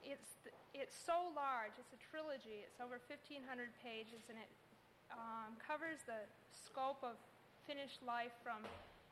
it's, 0.03 0.39
it's 0.73 0.95
so 0.95 1.31
large. 1.35 1.75
It's 1.77 1.93
a 1.93 2.01
trilogy. 2.11 2.63
It's 2.63 2.79
over 2.79 2.99
1,500 3.07 3.43
pages, 3.83 4.27
and 4.29 4.37
it 4.39 4.51
um, 5.11 5.57
covers 5.59 6.01
the 6.05 6.21
scope 6.51 7.01
of 7.01 7.17
Finnish 7.65 8.01
life 8.01 8.33
from 8.41 8.65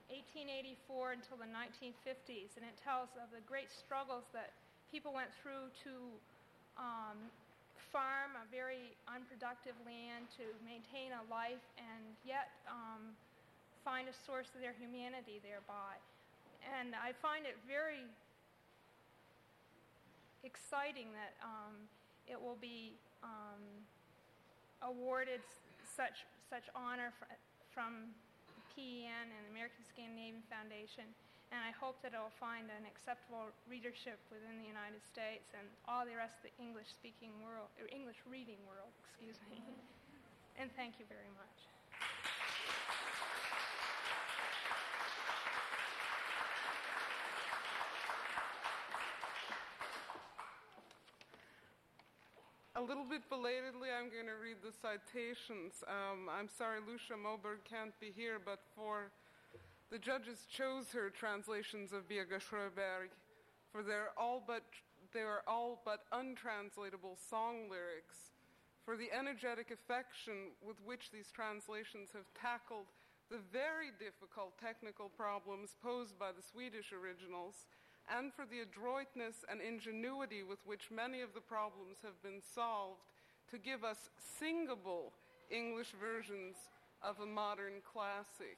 1884 0.10 1.20
until 1.20 1.38
the 1.38 1.50
1950s, 1.52 2.56
and 2.56 2.64
it 2.64 2.76
tells 2.80 3.12
of 3.20 3.28
the 3.36 3.44
great 3.44 3.70
struggles 3.70 4.26
that 4.32 4.56
people 4.90 5.12
went 5.12 5.30
through 5.44 5.68
to 5.84 5.94
um, 6.80 7.18
farm 7.92 8.36
a 8.40 8.46
very 8.48 8.96
unproductive 9.08 9.76
land, 9.84 10.32
to 10.40 10.48
maintain 10.64 11.12
a 11.12 11.24
life, 11.28 11.64
and 11.76 12.04
yet 12.24 12.56
um, 12.68 13.16
find 13.84 14.08
a 14.08 14.16
source 14.26 14.52
of 14.56 14.64
their 14.64 14.76
humanity 14.76 15.40
thereby. 15.44 16.00
And 16.80 16.96
I 16.96 17.16
find 17.20 17.48
it 17.48 17.56
very 17.68 18.08
exciting 20.48 21.12
that 21.12 21.36
um, 21.44 21.76
it 22.24 22.40
will 22.40 22.56
be 22.56 22.96
um, 23.20 23.84
awarded 24.80 25.44
such 25.84 26.24
such 26.48 26.72
honor 26.72 27.12
fr- 27.20 27.36
from 27.76 28.16
PEN 28.72 29.28
and 29.36 29.44
the 29.44 29.52
American 29.52 29.84
Scandinavian 29.84 30.40
Foundation, 30.48 31.04
and 31.52 31.60
I 31.60 31.76
hope 31.76 32.00
that 32.08 32.16
it 32.16 32.22
will 32.24 32.34
find 32.40 32.72
an 32.72 32.88
acceptable 32.88 33.52
readership 33.68 34.16
within 34.32 34.56
the 34.64 34.70
United 34.70 35.04
States 35.04 35.52
and 35.52 35.68
all 35.92 36.08
the 36.08 36.16
rest 36.16 36.40
of 36.40 36.48
the 36.48 36.56
English-speaking 36.56 37.36
world, 37.44 37.68
or 37.76 37.92
English-reading 37.92 38.64
world, 38.64 38.96
excuse 39.04 39.36
me. 39.52 39.60
and 40.60 40.72
thank 40.80 41.04
you 41.04 41.06
very 41.12 41.32
much. 41.36 41.77
A 52.78 52.82
little 52.82 53.10
bit 53.10 53.26
belatedly, 53.28 53.90
I'm 53.90 54.14
going 54.14 54.30
to 54.30 54.38
read 54.38 54.62
the 54.62 54.70
citations. 54.70 55.82
Um, 55.90 56.30
I'm 56.30 56.46
sorry 56.46 56.78
Lucia 56.86 57.18
Moberg 57.18 57.66
can't 57.66 57.98
be 57.98 58.14
here, 58.14 58.38
but 58.38 58.62
for 58.78 59.10
the 59.90 59.98
judges 59.98 60.46
chose 60.46 60.94
her 60.94 61.10
translations 61.10 61.90
of 61.90 62.06
Birger 62.06 62.38
Sjöberg, 62.38 63.10
for 63.74 63.82
they're 63.82 64.14
all 64.14 64.44
but 64.46 64.62
they 65.12 65.26
are 65.26 65.42
all 65.48 65.82
but 65.90 66.06
untranslatable 66.14 67.18
song 67.18 67.66
lyrics, 67.66 68.38
for 68.86 68.94
the 68.94 69.10
energetic 69.10 69.74
affection 69.74 70.54
with 70.62 70.78
which 70.86 71.10
these 71.10 71.34
translations 71.34 72.14
have 72.14 72.30
tackled 72.38 72.86
the 73.34 73.42
very 73.50 73.90
difficult 73.98 74.54
technical 74.62 75.10
problems 75.10 75.74
posed 75.82 76.14
by 76.20 76.30
the 76.30 76.46
Swedish 76.46 76.94
originals, 76.94 77.66
and 78.08 78.34
for 78.34 78.46
the 78.46 78.62
adroitness 78.62 79.44
and 79.52 79.60
ingenuity 79.62 80.44
with 80.44 80.60
which 80.66 80.92
many 80.92 81.22
of 81.22 81.34
the 81.34 81.42
problems 81.42 81.98
have 82.04 82.22
been 82.24 82.42
solved 82.42 83.04
to 83.52 83.58
give 83.58 83.84
us 83.84 84.10
singable 84.40 85.12
English 85.52 85.94
versions 86.00 86.56
of 87.04 87.20
a 87.20 87.26
modern 87.26 87.80
classic. 87.84 88.58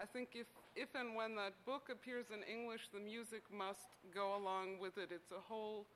I 0.00 0.06
think 0.06 0.30
if, 0.34 0.46
if 0.76 0.94
and 0.94 1.16
when 1.16 1.34
that 1.36 1.54
book 1.66 1.90
appears 1.90 2.26
in 2.30 2.42
English, 2.46 2.88
the 2.94 3.00
music 3.00 3.42
must 3.50 3.98
go 4.14 4.36
along 4.36 4.78
with 4.80 4.98
it. 4.98 5.10
It's 5.10 5.32
a 5.32 5.42
whole 5.42 5.86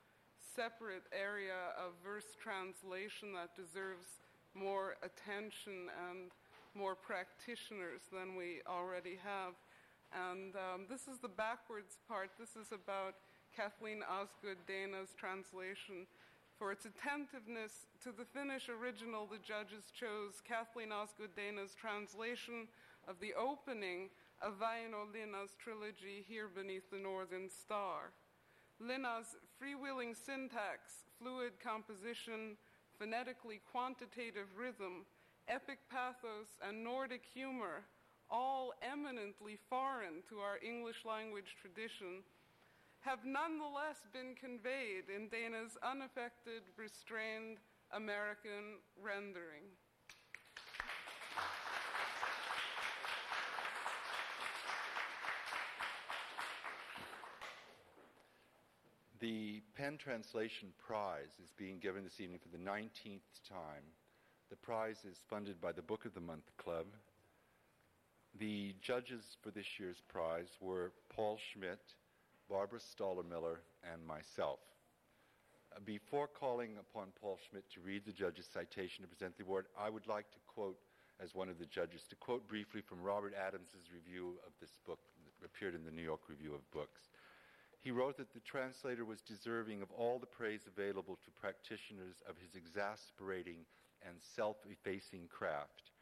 separate 0.55 1.03
area 1.11 1.71
of 1.79 1.93
verse 2.03 2.35
translation 2.41 3.31
that 3.33 3.55
deserves 3.55 4.19
more 4.53 4.95
attention 5.01 5.87
and 6.09 6.31
more 6.75 6.95
practitioners 6.95 8.01
than 8.11 8.35
we 8.35 8.59
already 8.67 9.17
have. 9.23 9.53
And 10.13 10.53
um, 10.55 10.85
this 10.89 11.07
is 11.07 11.17
the 11.19 11.27
backwards 11.27 11.97
part. 12.07 12.31
This 12.37 12.55
is 12.55 12.71
about 12.71 13.15
Kathleen 13.55 14.01
Osgood 14.05 14.57
Dana's 14.67 15.09
translation. 15.17 16.05
For 16.57 16.71
its 16.71 16.85
attentiveness 16.85 17.89
to 18.03 18.11
the 18.13 18.25
Finnish 18.25 18.69
original, 18.69 19.25
the 19.25 19.41
judges 19.41 19.89
chose 19.91 20.41
Kathleen 20.47 20.91
Osgood 20.91 21.35
Dana's 21.35 21.73
translation 21.73 22.69
of 23.07 23.19
the 23.19 23.33
opening 23.33 24.09
of 24.41 24.59
Väinö 24.59 25.11
Linna's 25.11 25.57
trilogy, 25.57 26.23
Here 26.27 26.47
Beneath 26.47 26.89
the 26.91 26.99
Northern 26.99 27.49
Star. 27.49 28.13
Linna's 28.79 29.35
freewheeling 29.57 30.15
syntax, 30.15 31.09
fluid 31.17 31.53
composition, 31.63 32.57
phonetically 32.99 33.61
quantitative 33.71 34.47
rhythm, 34.57 35.05
epic 35.47 35.79
pathos, 35.89 36.59
and 36.61 36.83
Nordic 36.83 37.23
humor, 37.33 37.83
all 38.33 38.73
eminently 38.81 39.59
foreign 39.69 40.25
to 40.27 40.39
our 40.39 40.57
English 40.65 41.05
language 41.05 41.55
tradition, 41.61 42.25
have 43.01 43.19
nonetheless 43.23 44.01
been 44.11 44.33
conveyed 44.33 45.05
in 45.13 45.29
Dana's 45.29 45.77
unaffected, 45.83 46.63
restrained 46.75 47.57
American 47.91 48.81
rendering. 48.99 49.69
The 59.19 59.61
PEN 59.77 59.97
Translation 59.97 60.73
Prize 60.85 61.37
is 61.41 61.51
being 61.55 61.79
given 61.79 62.03
this 62.03 62.19
evening 62.19 62.39
for 62.39 62.49
the 62.49 62.61
19th 62.61 63.21
time. 63.47 63.85
The 64.49 64.57
prize 64.57 65.05
is 65.09 65.23
funded 65.29 65.61
by 65.61 65.71
the 65.71 65.81
Book 65.81 66.05
of 66.05 66.13
the 66.13 66.19
Month 66.19 66.51
Club. 66.57 66.87
The 68.39 68.73
judges 68.81 69.37
for 69.43 69.51
this 69.51 69.79
year's 69.79 70.01
prize 70.09 70.49
were 70.59 70.91
Paul 71.09 71.37
Schmidt, 71.37 71.93
Barbara 72.49 72.79
Stoler 72.79 73.23
Miller, 73.23 73.61
and 73.93 74.03
myself. 74.07 74.57
Uh, 75.75 75.79
Before 75.85 76.27
calling 76.27 76.77
upon 76.79 77.09
Paul 77.21 77.37
Schmidt 77.37 77.69
to 77.75 77.81
read 77.81 78.05
the 78.05 78.11
judge's 78.11 78.47
citation 78.51 79.03
to 79.03 79.07
present 79.07 79.37
the 79.37 79.43
award, 79.43 79.67
I 79.77 79.91
would 79.91 80.07
like 80.07 80.31
to 80.31 80.39
quote, 80.47 80.79
as 81.21 81.35
one 81.35 81.47
of 81.47 81.59
the 81.59 81.67
judges, 81.67 82.01
to 82.09 82.15
quote 82.15 82.47
briefly 82.47 82.81
from 82.81 83.03
Robert 83.03 83.35
Adams's 83.37 83.93
review 83.93 84.39
of 84.47 84.53
this 84.59 84.79
book 84.87 84.99
that 85.39 85.45
appeared 85.45 85.75
in 85.75 85.85
the 85.85 85.91
New 85.91 86.01
York 86.01 86.27
Review 86.27 86.55
of 86.55 86.71
Books. 86.71 87.09
He 87.81 87.91
wrote 87.91 88.17
that 88.17 88.33
the 88.33 88.39
translator 88.39 89.05
was 89.05 89.21
deserving 89.21 89.83
of 89.83 89.91
all 89.91 90.17
the 90.17 90.25
praise 90.25 90.65
available 90.65 91.19
to 91.23 91.39
practitioners 91.39 92.15
of 92.27 92.35
his 92.41 92.55
exasperating 92.55 93.61
and 94.01 94.15
self 94.35 94.57
effacing 94.65 95.27
craft. 95.29 95.92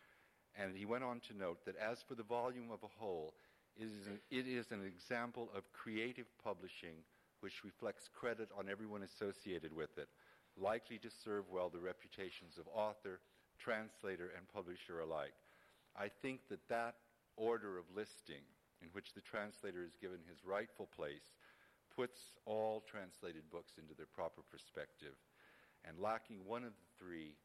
And 0.60 0.76
he 0.76 0.86
went 0.86 1.04
on 1.04 1.22
to 1.28 1.38
note 1.38 1.66
that 1.66 1.76
as 1.78 2.04
for 2.04 2.16
the 2.16 2.24
volume 2.24 2.72
of 2.72 2.84
a 2.84 3.00
whole, 3.00 3.34
it 3.78 3.86
is, 3.86 4.08
an, 4.08 4.20
it 4.30 4.48
is 4.48 4.72
an 4.72 4.86
example 4.86 5.50
of 5.56 5.72
creative 5.72 6.28
publishing 6.44 7.04
which 7.40 7.64
reflects 7.64 8.10
credit 8.14 8.50
on 8.58 8.70
everyone 8.70 9.02
associated 9.04 9.74
with 9.74 9.98
it, 9.98 10.10
likely 10.58 10.98
to 11.00 11.10
serve 11.10 11.46
well 11.50 11.70
the 11.70 11.80
reputations 11.80 12.58
of 12.58 12.68
author, 12.74 13.20
translator, 13.58 14.32
and 14.38 14.48
publisher 14.54 15.00
alike. 15.00 15.34
I 15.98 16.10
think 16.22 16.42
that 16.50 16.68
that 16.70 16.96
order 17.38 17.78
of 17.78 17.86
listing, 17.96 18.44
in 18.82 18.90
which 18.92 19.14
the 19.14 19.22
translator 19.22 19.84
is 19.84 19.98
given 20.00 20.20
his 20.30 20.46
rightful 20.46 20.88
place, 20.96 21.34
puts 21.96 22.20
all 22.46 22.84
translated 22.88 23.44
books 23.52 23.74
into 23.78 23.96
their 23.96 24.10
proper 24.14 24.42
perspective. 24.50 25.16
And 25.84 26.00
lacking 26.00 26.46
one 26.46 26.64
of 26.64 26.74
the 26.74 27.04
three, 27.04 27.36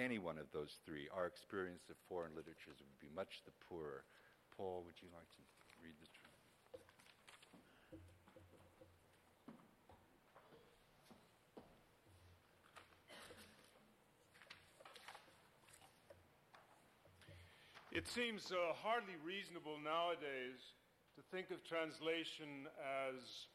any 0.00 0.18
one 0.18 0.38
of 0.38 0.50
those 0.52 0.80
three, 0.84 1.08
our 1.14 1.26
experience 1.26 1.84
of 1.90 1.96
foreign 2.08 2.32
literatures 2.34 2.80
would 2.80 3.00
be 3.00 3.12
much 3.14 3.42
the 3.44 3.52
poorer. 3.68 4.04
Paul, 4.56 4.82
would 4.86 4.96
you 5.00 5.08
like 5.12 5.28
to 5.36 5.42
read 5.84 5.94
the 6.00 6.06
tr- 6.06 6.30
It 17.92 18.06
seems 18.06 18.52
uh, 18.52 18.72
hardly 18.80 19.18
reasonable 19.26 19.76
nowadays 19.82 20.62
to 21.18 21.22
think 21.34 21.50
of 21.50 21.60
translation 21.66 22.70
as 22.78 23.50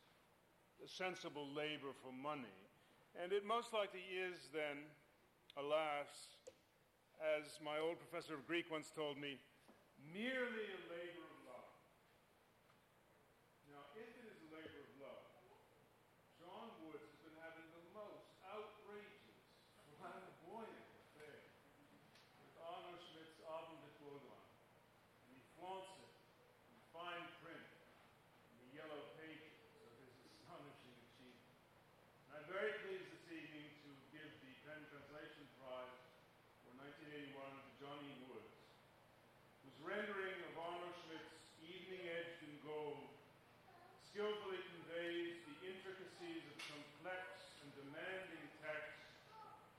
a 0.84 0.88
sensible 0.92 1.48
labor 1.56 1.96
for 2.04 2.12
money. 2.12 2.60
And 3.16 3.32
it 3.32 3.48
most 3.48 3.72
likely 3.72 4.04
is 4.12 4.36
then, 4.52 4.92
alas, 5.56 6.36
as 7.24 7.48
my 7.64 7.80
old 7.80 7.96
professor 8.00 8.36
of 8.36 8.44
Greek 8.48 8.68
once 8.68 8.92
told 8.92 9.16
me, 9.16 9.40
merely 10.12 10.68
a 10.68 10.82
labor 10.92 11.26
of 11.32 11.40
love. 11.48 11.72
Now, 13.72 13.88
if 13.96 14.04
it 14.04 14.28
is 14.28 14.36
a 14.36 14.50
labor 14.52 14.84
of 14.84 14.92
love, 15.00 15.26
John 16.36 16.68
Woods 16.84 17.08
has 17.08 17.20
been 17.24 17.40
having 17.40 17.68
the 17.72 17.84
most 17.96 18.28
outrageous, 18.44 19.40
flamboyant 19.96 20.92
affair 21.08 21.40
with 22.44 22.52
Arno 22.60 23.00
Schmidt's 23.00 23.40
Abend 23.48 23.80
mit 23.80 23.96
Goldrand. 24.04 24.52
And 25.26 25.40
he 25.40 25.42
flaunts 25.56 25.96
it 26.04 26.12
in 26.68 26.78
fine 26.92 27.26
print 27.40 27.64
in 27.64 28.56
the 28.60 28.70
yellow 28.76 29.16
pages 29.16 29.56
of 29.82 29.90
his 30.04 30.12
astonishing 30.20 31.00
achievement. 31.00 31.58
And 32.28 32.44
I'm 32.44 32.48
very 32.52 32.76
pleased 32.84 33.08
this 33.08 33.28
evening 33.32 33.72
to 33.88 33.90
give 34.12 34.30
the 34.44 34.52
PEN 34.68 34.84
Translation 34.92 35.48
Prize 35.58 36.00
for 36.62 36.72
1981 36.78 37.34
to 37.34 37.72
Johnny 37.82 38.14
Woods, 38.30 38.54
whose 39.66 39.78
rendering 39.82 40.38
of 40.52 40.54
Arno 40.60 40.92
Schmidt's 41.02 41.50
Evening 41.66 42.06
Edged 42.14 42.46
in 42.46 42.56
Gold 42.62 43.10
skillfully 44.06 44.62
conveys 44.72 45.44
the 45.50 45.58
intricacies 45.66 46.46
of 46.48 46.56
complex 46.72 47.52
and 47.66 47.70
demanding 47.76 48.46
text 48.64 48.96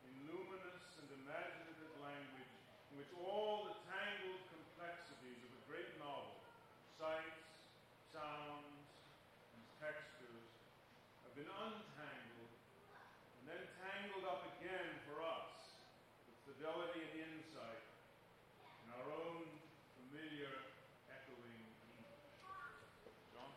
in 0.04 0.12
luminous 0.28 0.84
and 1.00 1.08
imaginative 1.24 1.94
language 2.04 2.52
all 3.24 3.64
the 3.70 3.76
tangled 3.88 4.42
complexities 4.52 5.40
of 5.46 5.50
a 5.56 5.62
great 5.64 5.88
novel, 5.96 6.36
sights, 7.00 7.48
sounds, 8.12 8.84
and 9.56 9.62
textures, 9.80 10.48
have 11.24 11.32
been 11.32 11.48
untangled 11.48 12.52
and 13.40 13.44
then 13.48 13.62
tangled 13.80 14.28
up 14.28 14.44
again 14.58 14.90
for 15.08 15.24
us 15.24 15.80
with 16.28 16.36
fidelity 16.44 17.00
and 17.00 17.14
insight 17.32 17.84
in 18.84 18.88
our 19.00 19.08
own 19.08 19.48
familiar 19.96 20.52
echoing 21.08 21.62
English. 21.88 22.26
John? 23.32 23.52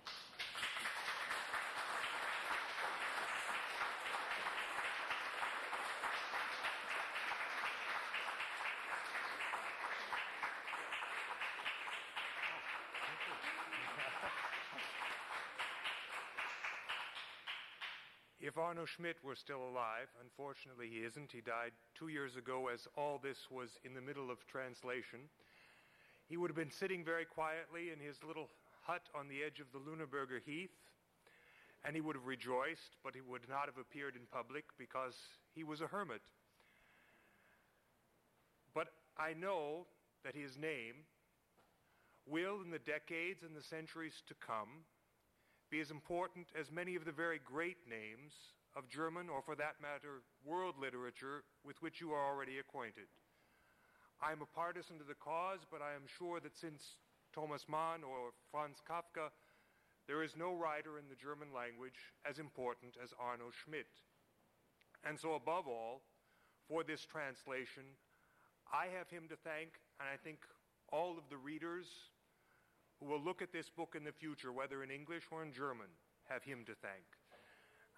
If 18.50 18.58
Arno 18.58 18.84
Schmidt 18.84 19.24
were 19.24 19.36
still 19.36 19.62
alive, 19.62 20.10
unfortunately 20.24 20.90
he 20.90 21.06
isn't, 21.06 21.32
he 21.32 21.40
died 21.40 21.70
two 21.94 22.08
years 22.08 22.36
ago 22.36 22.70
as 22.74 22.88
all 22.98 23.20
this 23.22 23.38
was 23.52 23.70
in 23.86 23.94
the 23.94 24.02
middle 24.02 24.32
of 24.32 24.40
translation, 24.48 25.30
he 26.28 26.36
would 26.36 26.50
have 26.50 26.58
been 26.58 26.72
sitting 26.72 27.06
very 27.06 27.26
quietly 27.26 27.92
in 27.94 28.00
his 28.00 28.18
little 28.26 28.50
hut 28.82 29.04
on 29.14 29.28
the 29.28 29.44
edge 29.46 29.60
of 29.60 29.68
the 29.72 29.78
Luneburger 29.78 30.42
Heath, 30.44 30.74
and 31.86 31.94
he 31.94 32.02
would 32.02 32.16
have 32.16 32.26
rejoiced, 32.26 32.98
but 33.04 33.14
he 33.14 33.22
would 33.22 33.48
not 33.48 33.68
have 33.68 33.78
appeared 33.78 34.16
in 34.16 34.26
public 34.34 34.66
because 34.80 35.14
he 35.54 35.64
was 35.64 35.82
a 35.82 35.88
hermit. 35.88 36.22
But 38.74 38.88
I 39.16 39.34
know 39.34 39.86
that 40.26 40.34
his 40.34 40.58
name 40.58 41.06
will, 42.26 42.62
in 42.66 42.72
the 42.72 42.80
decades 42.80 43.44
and 43.44 43.56
the 43.56 43.62
centuries 43.62 44.24
to 44.28 44.34
come, 44.34 44.90
be 45.70 45.80
as 45.80 45.92
important 45.92 46.48
as 46.60 46.72
many 46.72 46.96
of 46.96 47.06
the 47.06 47.12
very 47.12 47.40
great 47.44 47.78
names 47.90 48.34
of 48.76 48.90
German, 48.90 49.30
or 49.30 49.42
for 49.42 49.56
that 49.56 49.82
matter, 49.82 50.22
world 50.46 50.76
literature 50.80 51.44
with 51.66 51.82
which 51.82 52.02
you 52.02 52.12
are 52.12 52.26
already 52.26 52.60
acquainted. 52.60 53.08
I 54.22 54.32
am 54.32 54.42
a 54.42 54.56
partisan 54.56 54.98
to 54.98 55.04
the 55.04 55.16
cause, 55.16 55.60
but 55.70 55.82
I 55.82 55.96
am 55.96 56.04
sure 56.06 56.40
that 56.40 56.58
since 56.58 56.98
Thomas 57.34 57.66
Mann 57.70 58.04
or 58.04 58.32
Franz 58.52 58.78
Kafka 58.88 59.30
there 60.08 60.24
is 60.24 60.36
no 60.36 60.56
writer 60.56 60.98
in 60.98 61.06
the 61.08 61.16
German 61.16 61.54
language 61.54 62.18
as 62.28 62.40
important 62.40 62.98
as 62.98 63.14
Arno 63.22 63.54
Schmidt. 63.54 64.02
And 65.06 65.20
so, 65.20 65.36
above 65.36 65.68
all, 65.68 66.02
for 66.68 66.84
this 66.84 67.06
translation, 67.06 67.84
I 68.74 68.88
have 68.98 69.10
him 69.10 69.30
to 69.30 69.38
thank, 69.38 69.78
and 70.00 70.10
I 70.10 70.18
think 70.18 70.40
all 70.92 71.18
of 71.18 71.30
the 71.30 71.38
readers 71.38 71.86
who 73.00 73.06
will 73.06 73.22
look 73.22 73.42
at 73.42 73.52
this 73.52 73.70
book 73.70 73.96
in 73.96 74.04
the 74.04 74.12
future, 74.12 74.52
whether 74.52 74.84
in 74.84 74.92
English 74.92 75.24
or 75.32 75.44
in 75.44 75.54
German, 75.54 75.88
have 76.28 76.44
him 76.44 76.64
to 76.68 76.76
thank. 76.76 77.08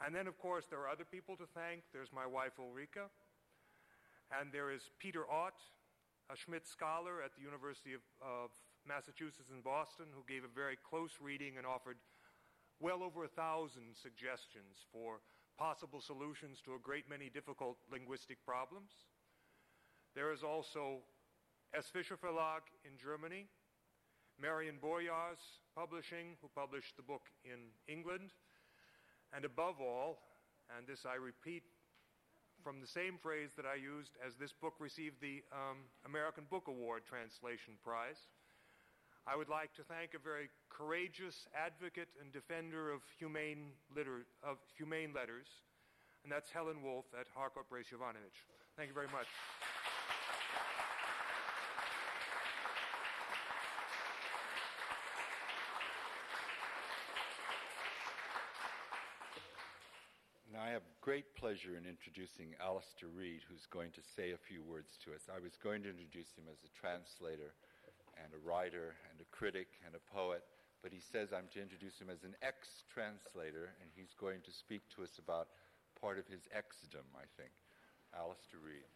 And 0.05 0.15
then, 0.15 0.27
of 0.27 0.37
course, 0.37 0.65
there 0.69 0.79
are 0.79 0.89
other 0.89 1.05
people 1.05 1.35
to 1.37 1.45
thank. 1.53 1.83
There's 1.93 2.13
my 2.13 2.25
wife 2.25 2.57
Ulrika, 2.59 3.09
and 4.39 4.51
there 4.51 4.71
is 4.71 4.89
Peter 4.99 5.29
Ott, 5.29 5.59
a 6.31 6.35
Schmidt 6.35 6.67
scholar 6.67 7.21
at 7.21 7.35
the 7.35 7.41
University 7.41 7.93
of, 7.93 8.01
of 8.21 8.49
Massachusetts 8.87 9.49
in 9.51 9.61
Boston, 9.61 10.05
who 10.13 10.23
gave 10.27 10.43
a 10.43 10.53
very 10.53 10.77
close 10.77 11.17
reading 11.21 11.57
and 11.57 11.65
offered 11.65 11.97
well 12.79 13.03
over 13.03 13.25
a 13.25 13.27
thousand 13.27 13.93
suggestions 13.93 14.85
for 14.91 15.21
possible 15.57 16.01
solutions 16.01 16.61
to 16.65 16.73
a 16.73 16.79
great 16.81 17.07
many 17.09 17.29
difficult 17.29 17.77
linguistic 17.91 18.43
problems. 18.43 18.89
There 20.15 20.33
is 20.33 20.41
also 20.41 21.05
S. 21.75 21.85
Fischer 21.93 22.17
Verlag 22.17 22.65
in 22.83 22.97
Germany, 22.97 23.45
Marion 24.41 24.77
Boyars 24.81 25.37
Publishing, 25.75 26.33
who 26.41 26.49
published 26.55 26.97
the 26.97 27.03
book 27.05 27.29
in 27.45 27.69
England, 27.87 28.33
and 29.31 29.45
above 29.45 29.79
all, 29.79 30.17
and 30.75 30.87
this 30.87 31.05
I 31.05 31.15
repeat 31.15 31.63
from 32.63 32.81
the 32.81 32.87
same 32.87 33.21
phrase 33.21 33.51
that 33.55 33.65
I 33.65 33.75
used 33.77 34.17
as 34.25 34.35
this 34.35 34.51
book 34.51 34.73
received 34.79 35.21
the 35.21 35.45
um, 35.53 35.85
American 36.05 36.43
Book 36.49 36.67
Award 36.67 37.03
Translation 37.05 37.77
Prize, 37.85 38.17
I 39.27 39.37
would 39.37 39.49
like 39.49 39.73
to 39.77 39.83
thank 39.85 40.17
a 40.17 40.19
very 40.19 40.49
courageous 40.69 41.45
advocate 41.53 42.09
and 42.19 42.33
defender 42.33 42.91
of 42.91 43.01
humane, 43.17 43.77
liter- 43.95 44.25
of 44.41 44.57
humane 44.75 45.13
letters, 45.13 45.45
and 46.23 46.31
that's 46.31 46.49
Helen 46.49 46.81
Wolff 46.81 47.05
at 47.13 47.27
Harcourt 47.33 47.69
Brace 47.69 47.93
Jovanovich. 47.93 48.41
Thank 48.75 48.89
you 48.89 48.95
very 48.95 49.11
much. 49.13 49.29
Have 60.71 60.87
great 61.01 61.35
pleasure 61.35 61.75
in 61.75 61.83
introducing 61.83 62.55
Alastair 62.63 63.11
Reid, 63.11 63.43
who's 63.43 63.67
going 63.67 63.91
to 63.91 63.99
say 63.99 64.31
a 64.31 64.39
few 64.39 64.63
words 64.63 64.95
to 65.03 65.11
us. 65.11 65.27
I 65.27 65.43
was 65.43 65.59
going 65.59 65.83
to 65.83 65.91
introduce 65.91 66.31
him 66.31 66.47
as 66.47 66.63
a 66.63 66.71
translator 66.71 67.51
and 68.15 68.31
a 68.31 68.39
writer 68.39 68.95
and 69.11 69.19
a 69.19 69.27
critic 69.35 69.67
and 69.83 69.99
a 69.99 70.03
poet, 70.15 70.47
but 70.79 70.95
he 70.95 71.03
says 71.03 71.35
I'm 71.35 71.51
to 71.51 71.61
introduce 71.61 71.99
him 71.99 72.07
as 72.07 72.23
an 72.23 72.39
ex 72.39 72.87
translator, 72.87 73.75
and 73.83 73.91
he's 73.91 74.15
going 74.15 74.39
to 74.47 74.51
speak 74.55 74.79
to 74.95 75.03
us 75.03 75.19
about 75.19 75.51
part 75.99 76.15
of 76.15 76.23
his 76.31 76.47
exodom, 76.55 77.03
I 77.19 77.27
think. 77.35 77.51
Alastair 78.15 78.63
Reid. 78.63 78.87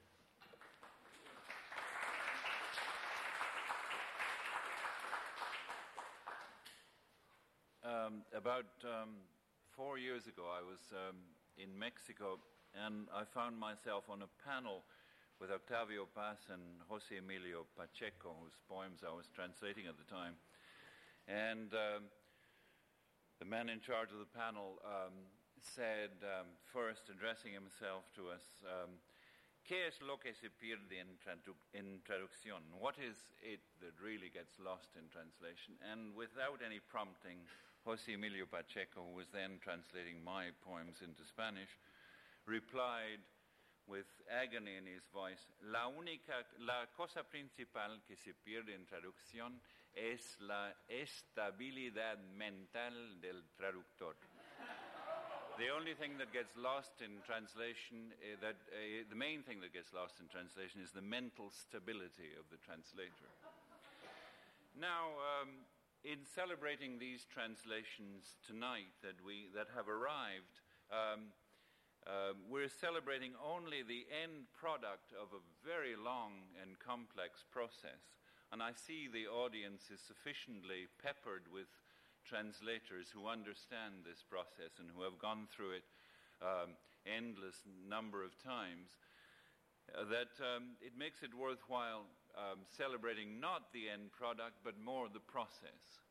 Um, 7.83 8.23
about 8.31 8.71
um, 8.87 9.19
four 9.75 9.99
years 9.99 10.27
ago, 10.27 10.47
I 10.47 10.63
was 10.63 10.79
um, 10.95 11.19
in 11.57 11.77
Mexico 11.77 12.39
and 12.75 13.07
I 13.15 13.23
found 13.23 13.55
myself 13.55 14.11
on 14.11 14.19
a 14.21 14.31
panel 14.43 14.83
with 15.39 15.51
Octavio 15.51 16.07
Paz 16.11 16.43
and 16.51 16.83
Jose 16.87 17.11
Emilio 17.11 17.67
Pacheco, 17.75 18.35
whose 18.43 18.55
poems 18.67 19.03
I 19.03 19.11
was 19.15 19.27
translating 19.31 19.87
at 19.87 19.95
the 19.95 20.07
time. 20.07 20.35
And 21.27 21.71
um, 21.71 22.11
the 23.39 23.47
man 23.47 23.67
in 23.67 23.79
charge 23.79 24.11
of 24.11 24.19
the 24.19 24.31
panel 24.31 24.79
um, 24.83 25.27
said, 25.59 26.15
um, 26.23 26.51
first 26.71 27.07
addressing 27.11 27.51
himself 27.51 28.07
to 28.15 28.31
us, 28.31 28.43
um, 28.63 28.99
¿Qué 29.65 29.87
es 29.87 29.99
lo 29.99 30.19
que 30.19 30.31
se 30.31 30.51
pierde 30.51 30.99
en, 31.01 31.17
tradu- 31.17 31.57
en 31.73 31.99
traducción? 32.05 32.61
What 32.77 32.99
is 32.99 33.17
it 33.41 33.61
that 33.81 33.97
really 33.99 34.29
gets 34.29 34.53
lost 34.59 34.93
in 34.95 35.09
translation? 35.09 35.73
And 35.81 36.13
without 36.13 36.61
any 36.61 36.77
prompting, 36.77 37.41
Jose 37.85 38.11
Emilio 38.11 38.45
Pacheco, 38.49 39.05
who 39.05 39.15
was 39.15 39.29
then 39.29 39.61
translating 39.61 40.17
my 40.25 40.49
poems 40.65 41.05
into 41.05 41.23
Spanish, 41.23 41.69
replied 42.47 43.21
with 43.87 44.09
agony 44.25 44.73
in 44.77 44.89
his 44.89 45.05
voice, 45.13 45.45
la 45.61 45.85
única, 45.85 46.41
la 46.65 46.89
cosa 46.97 47.21
principal 47.23 48.01
que 48.07 48.15
se 48.17 48.33
pierde 48.33 48.73
en 48.73 48.85
traducción 48.85 49.61
es 49.93 50.35
la 50.41 50.73
estabilidad 50.89 52.17
mental 52.35 53.21
del 53.21 53.43
traductor. 53.55 54.15
The 55.57 55.69
only 55.69 55.93
thing 55.93 56.17
that 56.17 56.33
gets 56.33 56.57
lost 56.57 56.99
in 56.99 57.21
translation, 57.23 58.11
uh, 58.19 58.35
that 58.41 58.59
uh, 58.73 59.07
the 59.07 59.15
main 59.15 59.41
thing 59.41 59.61
that 59.61 59.71
gets 59.71 59.93
lost 59.93 60.19
in 60.19 60.27
translation 60.27 60.81
is 60.81 60.91
the 60.91 61.05
mental 61.05 61.49
stability 61.49 62.35
of 62.35 62.43
the 62.51 62.57
translator. 62.57 63.31
Now, 64.75 65.15
um, 65.39 65.63
in 66.05 66.21
celebrating 66.21 67.01
these 67.01 67.25
translations 67.25 68.37
tonight 68.45 68.93
that 69.01 69.17
we 69.25 69.49
that 69.57 69.73
have 69.73 69.89
arrived, 69.89 70.61
um, 70.93 71.33
uh, 72.05 72.37
we're 72.45 72.69
celebrating 72.69 73.33
only 73.41 73.81
the 73.81 74.05
end 74.13 74.45
product 74.53 75.09
of 75.17 75.33
a 75.33 75.41
very 75.65 75.97
long 75.97 76.53
and 76.61 76.77
complex 76.77 77.41
process. 77.49 78.21
And 78.53 78.61
I 78.61 78.77
see 78.77 79.09
the 79.09 79.25
audience 79.25 79.89
is 79.89 79.97
sufficiently 80.05 80.85
peppered 81.01 81.49
with 81.49 81.65
translators 82.21 83.09
who 83.09 83.25
understand 83.25 84.05
this 84.05 84.21
process 84.21 84.77
and 84.77 84.93
who 84.93 85.01
have 85.01 85.17
gone 85.17 85.49
through 85.49 85.81
it 85.81 85.87
um, 86.45 86.77
endless 87.09 87.65
number 87.65 88.21
of 88.21 88.37
times, 88.37 88.93
uh, 89.89 90.05
that 90.05 90.37
um, 90.37 90.77
it 90.85 90.93
makes 90.93 91.25
it 91.25 91.33
worthwhile 91.33 92.05
um, 92.37 92.67
celebrating 92.67 93.39
not 93.39 93.71
the 93.71 93.89
end 93.89 94.11
product, 94.11 94.59
but 94.63 94.79
more 94.79 95.07
the 95.07 95.23
process. 95.23 96.03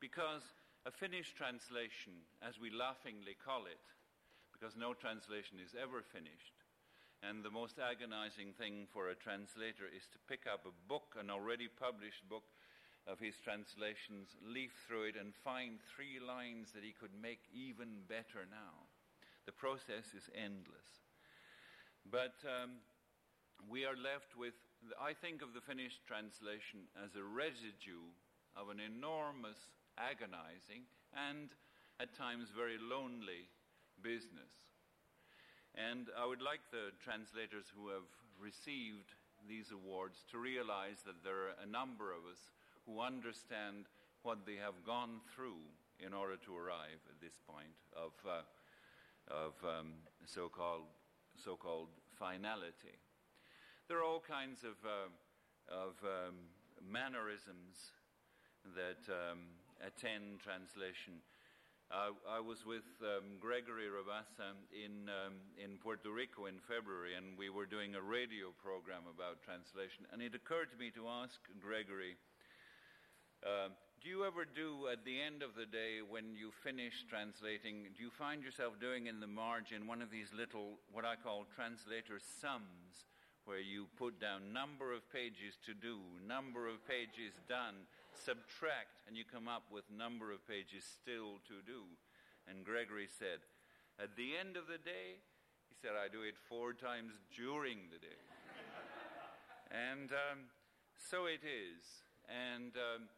Because 0.00 0.42
a 0.86 0.90
finished 0.90 1.36
translation, 1.36 2.26
as 2.42 2.58
we 2.58 2.70
laughingly 2.70 3.34
call 3.38 3.66
it, 3.66 3.82
because 4.52 4.76
no 4.76 4.94
translation 4.94 5.58
is 5.62 5.74
ever 5.74 6.02
finished, 6.02 6.58
and 7.22 7.42
the 7.42 7.50
most 7.50 7.78
agonizing 7.82 8.54
thing 8.54 8.86
for 8.90 9.10
a 9.10 9.18
translator 9.18 9.90
is 9.90 10.06
to 10.10 10.22
pick 10.30 10.46
up 10.46 10.66
a 10.66 10.74
book, 10.86 11.18
an 11.18 11.30
already 11.30 11.66
published 11.66 12.28
book, 12.28 12.46
of 13.08 13.18
his 13.18 13.40
translations, 13.40 14.36
leaf 14.44 14.70
through 14.86 15.08
it, 15.08 15.16
and 15.16 15.32
find 15.34 15.80
three 15.80 16.20
lines 16.20 16.72
that 16.76 16.84
he 16.84 16.92
could 16.92 17.16
make 17.16 17.40
even 17.56 18.04
better 18.06 18.44
now. 18.52 18.84
The 19.46 19.56
process 19.56 20.12
is 20.12 20.28
endless. 20.36 21.08
But 22.04 22.36
um, 22.44 22.84
we 23.64 23.88
are 23.88 23.96
left 23.96 24.36
with, 24.36 24.52
I 25.00 25.12
think 25.12 25.42
of 25.42 25.54
the 25.54 25.60
finished 25.60 26.06
translation 26.06 26.90
as 26.98 27.16
a 27.16 27.22
residue 27.22 28.10
of 28.56 28.70
an 28.70 28.80
enormous, 28.80 29.58
agonizing, 29.98 30.86
and 31.14 31.50
at 32.00 32.14
times 32.14 32.50
very 32.54 32.78
lonely 32.78 33.50
business. 34.02 34.70
And 35.74 36.08
I 36.18 36.26
would 36.26 36.42
like 36.42 36.62
the 36.70 36.94
translators 37.02 37.66
who 37.74 37.88
have 37.90 38.08
received 38.38 39.14
these 39.46 39.70
awards 39.70 40.24
to 40.30 40.38
realize 40.38 41.02
that 41.06 41.22
there 41.22 41.50
are 41.50 41.58
a 41.62 41.66
number 41.66 42.10
of 42.10 42.26
us 42.30 42.50
who 42.86 43.00
understand 43.00 43.86
what 44.22 44.46
they 44.46 44.56
have 44.56 44.82
gone 44.86 45.20
through 45.34 45.62
in 46.00 46.12
order 46.14 46.36
to 46.46 46.56
arrive 46.56 47.02
at 47.10 47.20
this 47.20 47.38
point 47.46 47.74
of, 47.94 48.12
uh, 48.26 48.42
of 49.30 49.54
um, 49.62 50.02
so-called, 50.26 50.86
so-called 51.36 51.88
finality. 52.18 52.98
There 53.88 54.04
are 54.04 54.04
all 54.04 54.20
kinds 54.20 54.68
of, 54.68 54.76
uh, 54.84 55.08
of 55.72 55.96
um, 56.04 56.52
mannerisms 56.84 57.96
that 58.76 59.00
um, 59.08 59.56
attend 59.80 60.44
translation. 60.44 61.24
Uh, 61.88 62.12
I 62.28 62.36
was 62.36 62.68
with 62.68 62.84
um, 63.00 63.40
Gregory 63.40 63.88
Rabassa 63.88 64.52
in, 64.76 65.08
um, 65.08 65.40
in 65.56 65.80
Puerto 65.80 66.12
Rico 66.12 66.52
in 66.52 66.60
February, 66.68 67.16
and 67.16 67.32
we 67.40 67.48
were 67.48 67.64
doing 67.64 67.96
a 67.96 68.04
radio 68.04 68.52
program 68.60 69.08
about 69.08 69.40
translation. 69.40 70.04
And 70.12 70.20
it 70.20 70.36
occurred 70.36 70.68
to 70.68 70.76
me 70.76 70.92
to 70.92 71.08
ask 71.08 71.40
Gregory, 71.56 72.20
uh, 73.40 73.72
do 74.04 74.12
you 74.12 74.28
ever 74.28 74.44
do 74.44 74.92
at 74.92 75.00
the 75.08 75.16
end 75.16 75.40
of 75.40 75.56
the 75.56 75.64
day 75.64 76.04
when 76.04 76.36
you 76.36 76.52
finish 76.60 77.08
translating, 77.08 77.88
do 77.96 78.04
you 78.04 78.12
find 78.12 78.44
yourself 78.44 78.76
doing 78.76 79.08
in 79.08 79.16
the 79.16 79.32
margin 79.32 79.88
one 79.88 80.04
of 80.04 80.12
these 80.12 80.28
little, 80.36 80.76
what 80.92 81.08
I 81.08 81.16
call 81.16 81.48
translator 81.56 82.20
sums, 82.20 83.08
where 83.48 83.64
you 83.64 83.88
put 83.96 84.20
down 84.20 84.52
number 84.52 84.92
of 84.92 85.00
pages 85.08 85.56
to 85.64 85.72
do, 85.72 85.96
number 86.20 86.68
of 86.68 86.84
pages 86.84 87.32
done, 87.48 87.88
subtract, 88.12 89.00
and 89.08 89.16
you 89.16 89.24
come 89.24 89.48
up 89.48 89.64
with 89.72 89.88
number 89.88 90.36
of 90.36 90.44
pages 90.44 90.84
still 90.84 91.40
to 91.48 91.64
do? 91.64 91.88
And 92.44 92.60
Gregory 92.60 93.08
said, 93.08 93.40
at 93.96 94.12
the 94.20 94.36
end 94.36 94.60
of 94.60 94.68
the 94.68 94.76
day, 94.76 95.16
he 95.72 95.74
said, 95.80 95.96
I 95.96 96.12
do 96.12 96.28
it 96.28 96.36
four 96.36 96.76
times 96.76 97.16
during 97.32 97.88
the 97.88 97.96
day. 97.96 98.20
and 99.72 100.12
um, 100.12 100.52
so 101.00 101.24
it 101.24 101.40
is. 101.40 102.04
And 102.28 102.76
um, 102.76 103.08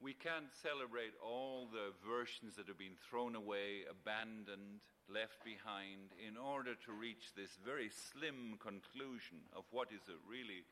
we 0.00 0.16
can't 0.16 0.48
celebrate 0.56 1.12
all 1.20 1.68
the 1.68 1.92
versions 2.00 2.56
that 2.56 2.64
have 2.72 2.80
been 2.80 2.96
thrown 2.96 3.36
away, 3.36 3.84
abandoned, 3.84 4.80
left 5.08 5.44
behind, 5.44 6.16
in 6.16 6.36
order 6.36 6.74
to 6.74 6.92
reach 6.92 7.34
this 7.36 7.58
very 7.60 7.90
slim 7.90 8.56
conclusion 8.58 9.44
of 9.52 9.64
what 9.70 9.88
is 9.92 10.08
a 10.08 10.18
really 10.24 10.64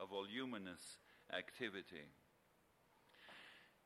a 0.00 0.06
voluminous 0.06 0.98
activity. 1.32 2.08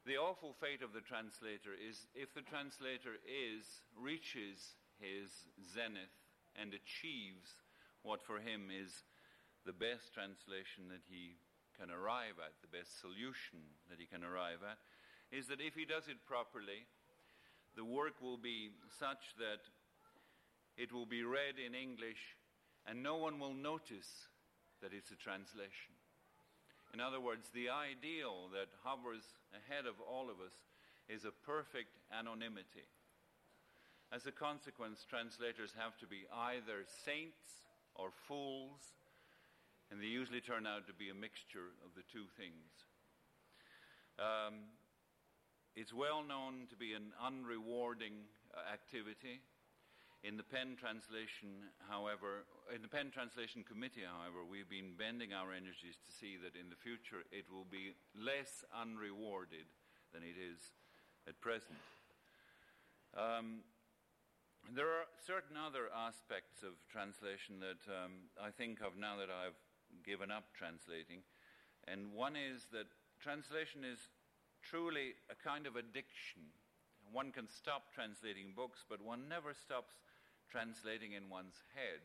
The 0.06 0.20
awful 0.20 0.52
fate 0.52 0.82
of 0.82 0.92
the 0.92 1.00
translator 1.00 1.72
is 1.72 2.06
if 2.14 2.34
the 2.34 2.44
translator 2.44 3.16
is, 3.24 3.64
reaches 3.96 4.76
his 5.00 5.32
zenith 5.64 6.12
and 6.54 6.76
achieves 6.76 7.56
what 8.04 8.20
for 8.20 8.38
him 8.38 8.68
is 8.68 9.02
the 9.64 9.72
best 9.72 10.12
translation 10.12 10.92
that 10.92 11.02
he 11.08 11.40
can 11.72 11.88
arrive 11.90 12.36
at, 12.38 12.52
the 12.60 12.70
best 12.70 13.00
solution 13.00 13.64
that 13.88 13.98
he 13.98 14.06
can 14.06 14.22
arrive 14.22 14.60
at, 14.60 14.78
is 15.32 15.48
that 15.48 15.58
if 15.58 15.74
he 15.74 15.88
does 15.88 16.06
it 16.06 16.20
properly, 16.28 16.86
the 17.74 17.84
work 17.84 18.20
will 18.20 18.38
be 18.38 18.70
such 19.00 19.34
that 19.40 19.64
it 20.76 20.92
will 20.92 21.06
be 21.06 21.22
read 21.22 21.56
in 21.64 21.74
English 21.74 22.36
and 22.86 23.02
no 23.02 23.16
one 23.16 23.38
will 23.38 23.54
notice 23.54 24.28
that 24.82 24.92
it's 24.92 25.10
a 25.10 25.16
translation. 25.16 25.96
In 26.92 27.00
other 27.00 27.20
words, 27.20 27.48
the 27.50 27.70
ideal 27.70 28.52
that 28.52 28.68
hovers 28.84 29.24
ahead 29.50 29.86
of 29.86 29.94
all 30.00 30.30
of 30.30 30.38
us 30.38 30.54
is 31.08 31.24
a 31.24 31.34
perfect 31.44 31.98
anonymity. 32.12 32.86
As 34.12 34.26
a 34.26 34.32
consequence, 34.32 35.04
translators 35.08 35.72
have 35.76 35.98
to 35.98 36.06
be 36.06 36.22
either 36.30 36.86
saints 36.86 37.66
or 37.96 38.10
fools, 38.28 38.94
and 39.90 40.00
they 40.00 40.06
usually 40.06 40.40
turn 40.40 40.66
out 40.66 40.86
to 40.86 40.94
be 40.94 41.10
a 41.10 41.14
mixture 41.14 41.74
of 41.82 41.94
the 41.96 42.06
two 42.12 42.26
things. 42.36 42.70
Um, 44.18 44.70
it's 45.74 45.92
well 45.92 46.22
known 46.22 46.70
to 46.70 46.76
be 46.76 46.92
an 46.92 47.10
unrewarding 47.18 48.30
uh, 48.54 48.72
activity. 48.72 49.42
In 50.24 50.40
the 50.40 50.48
Pen 50.56 50.72
Translation, 50.80 51.68
however, 51.84 52.48
in 52.72 52.80
the 52.80 52.88
Pen 52.88 53.12
Translation 53.12 53.60
Committee, 53.60 54.08
however, 54.08 54.40
we've 54.40 54.72
been 54.72 54.96
bending 54.96 55.36
our 55.36 55.52
energies 55.52 56.00
to 56.00 56.08
see 56.08 56.40
that 56.40 56.56
in 56.56 56.72
the 56.72 56.80
future 56.80 57.28
it 57.28 57.44
will 57.52 57.68
be 57.68 57.92
less 58.16 58.64
unrewarded 58.72 59.68
than 60.16 60.24
it 60.24 60.40
is 60.40 60.72
at 61.28 61.36
present. 61.44 61.76
Um, 63.12 63.68
there 64.72 64.88
are 64.88 65.04
certain 65.20 65.60
other 65.60 65.92
aspects 65.92 66.64
of 66.64 66.72
translation 66.88 67.60
that 67.60 67.84
um, 67.92 68.32
I 68.40 68.48
think 68.48 68.80
of 68.80 68.96
now 68.96 69.20
that 69.20 69.28
I've 69.28 69.60
given 70.08 70.32
up 70.32 70.56
translating, 70.56 71.20
and 71.84 72.16
one 72.16 72.32
is 72.32 72.64
that 72.72 72.88
translation 73.20 73.84
is 73.84 74.08
truly 74.64 75.20
a 75.28 75.36
kind 75.36 75.68
of 75.68 75.76
addiction. 75.76 76.48
One 77.12 77.28
can 77.28 77.44
stop 77.44 77.92
translating 77.92 78.56
books, 78.56 78.88
but 78.88 79.04
one 79.04 79.28
never 79.28 79.52
stops 79.52 80.00
translating 80.50 81.12
in 81.12 81.30
one's 81.30 81.62
head. 81.74 82.00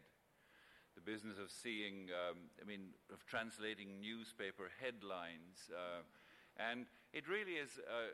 The 0.95 1.01
business 1.01 1.37
of 1.37 1.51
seeing, 1.51 2.09
um, 2.11 2.49
I 2.61 2.65
mean, 2.65 2.91
of 3.13 3.25
translating 3.25 4.01
newspaper 4.01 4.69
headlines. 4.81 5.71
Uh, 5.71 6.03
and 6.57 6.87
it 7.13 7.27
really 7.27 7.55
is, 7.55 7.79
uh, 7.87 8.11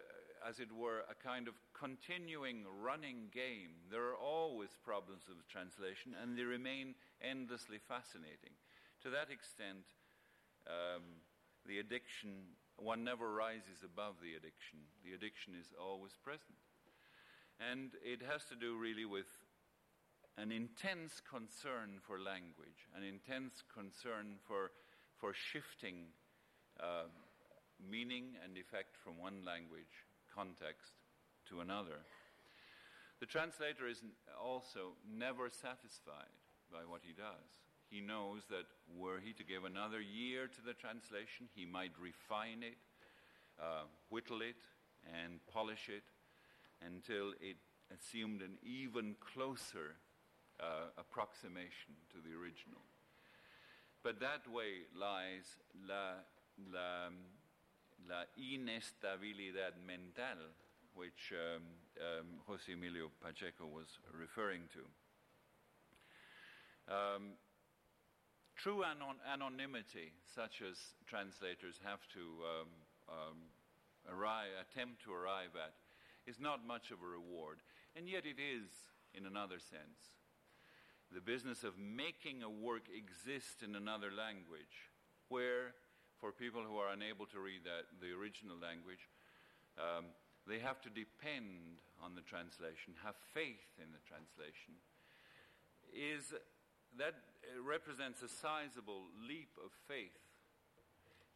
as 0.48 0.60
it 0.60 0.72
were, 0.72 1.02
a 1.10 1.18
kind 1.18 1.48
of 1.48 1.56
continuing 1.74 2.66
running 2.82 3.34
game. 3.34 3.90
There 3.90 4.06
are 4.14 4.20
always 4.20 4.70
problems 4.84 5.26
of 5.30 5.42
translation, 5.48 6.14
and 6.22 6.38
they 6.38 6.44
remain 6.44 6.94
endlessly 7.22 7.80
fascinating. 7.82 8.54
To 9.02 9.10
that 9.10 9.34
extent, 9.34 9.90
um, 10.68 11.26
the 11.66 11.80
addiction, 11.80 12.54
one 12.78 13.04
never 13.04 13.34
rises 13.34 13.82
above 13.84 14.22
the 14.22 14.36
addiction. 14.38 14.86
The 15.04 15.14
addiction 15.14 15.54
is 15.58 15.74
always 15.74 16.14
present. 16.24 16.62
And 17.58 17.92
it 18.04 18.22
has 18.22 18.46
to 18.52 18.56
do 18.56 18.78
really 18.78 19.06
with 19.06 19.30
an 20.38 20.52
intense 20.52 21.22
concern 21.22 22.00
for 22.02 22.20
language, 22.20 22.88
an 22.96 23.04
intense 23.04 23.64
concern 23.74 24.36
for, 24.48 24.72
for 25.18 25.34
shifting 25.34 26.12
uh, 26.80 27.08
meaning 27.80 28.36
and 28.44 28.58
effect 28.58 28.98
from 28.98 29.18
one 29.18 29.46
language 29.46 30.04
context 30.34 30.92
to 31.50 31.62
another. 31.62 32.04
The 33.20 33.26
translator 33.26 33.88
is 33.88 34.04
also 34.42 35.00
never 35.08 35.50
satisfied 35.50 36.36
by 36.72 36.84
what 36.88 37.02
he 37.04 37.14
does. 37.14 37.48
He 37.90 38.02
knows 38.02 38.44
that 38.50 38.66
were 38.92 39.20
he 39.24 39.32
to 39.34 39.44
give 39.44 39.64
another 39.64 40.02
year 40.02 40.48
to 40.48 40.62
the 40.62 40.74
translation, 40.74 41.48
he 41.56 41.66
might 41.66 41.94
refine 42.02 42.62
it, 42.62 42.78
uh, 43.62 43.88
whittle 44.10 44.42
it, 44.42 44.68
and 45.08 45.40
polish 45.48 45.88
it 45.88 46.04
until 46.86 47.32
it 47.40 47.56
assumed 47.94 48.42
an 48.42 48.58
even 48.64 49.16
closer 49.22 49.96
uh, 50.60 50.92
approximation 50.98 51.96
to 52.12 52.18
the 52.24 52.36
original. 52.36 52.82
But 54.04 54.20
that 54.20 54.46
way 54.48 54.86
lies 54.94 55.58
la, 55.88 56.22
la, 56.72 57.10
la 58.08 58.24
inestabilidad 58.38 59.82
mental, 59.82 60.54
which 60.94 61.34
um, 61.34 61.64
um, 62.00 62.28
Jose 62.48 62.72
Emilio 62.72 63.10
Pacheco 63.22 63.66
was 63.66 64.00
referring 64.14 64.70
to. 64.74 64.86
Um, 66.88 67.34
true 68.56 68.84
anon- 68.84 69.26
anonymity, 69.26 70.14
such 70.24 70.62
as 70.62 70.78
translators 71.08 71.80
have 71.84 72.06
to 72.14 72.24
um, 72.46 72.70
um, 73.10 73.38
arrive, 74.08 74.54
attempt 74.62 75.04
to 75.04 75.14
arrive 75.14 75.58
at, 75.58 75.74
is 76.30 76.40
not 76.40 76.66
much 76.66 76.92
of 76.92 77.02
a 77.02 77.08
reward, 77.08 77.58
and 77.96 78.08
yet 78.08 78.26
it 78.26 78.38
is 78.38 78.70
in 79.14 79.26
another 79.26 79.58
sense 79.58 80.14
the 81.16 81.24
business 81.24 81.64
of 81.64 81.80
making 81.80 82.44
a 82.44 82.52
work 82.52 82.92
exist 82.92 83.64
in 83.64 83.80
another 83.80 84.12
language, 84.12 84.92
where 85.32 85.72
for 86.20 86.36
people 86.36 86.60
who 86.60 86.76
are 86.76 86.92
unable 86.92 87.24
to 87.24 87.40
read 87.40 87.64
that, 87.64 87.88
the 88.04 88.12
original 88.12 88.60
language, 88.60 89.08
um, 89.80 90.12
they 90.44 90.60
have 90.60 90.84
to 90.84 90.92
depend 90.92 91.80
on 92.04 92.20
the 92.20 92.26
translation, 92.28 93.00
have 93.00 93.16
faith 93.32 93.64
in 93.80 93.96
the 93.96 94.04
translation, 94.04 94.76
is 95.96 96.36
that 97.00 97.16
represents 97.64 98.20
a 98.20 98.28
sizable 98.28 99.08
leap 99.16 99.56
of 99.64 99.72
faith. 99.88 100.20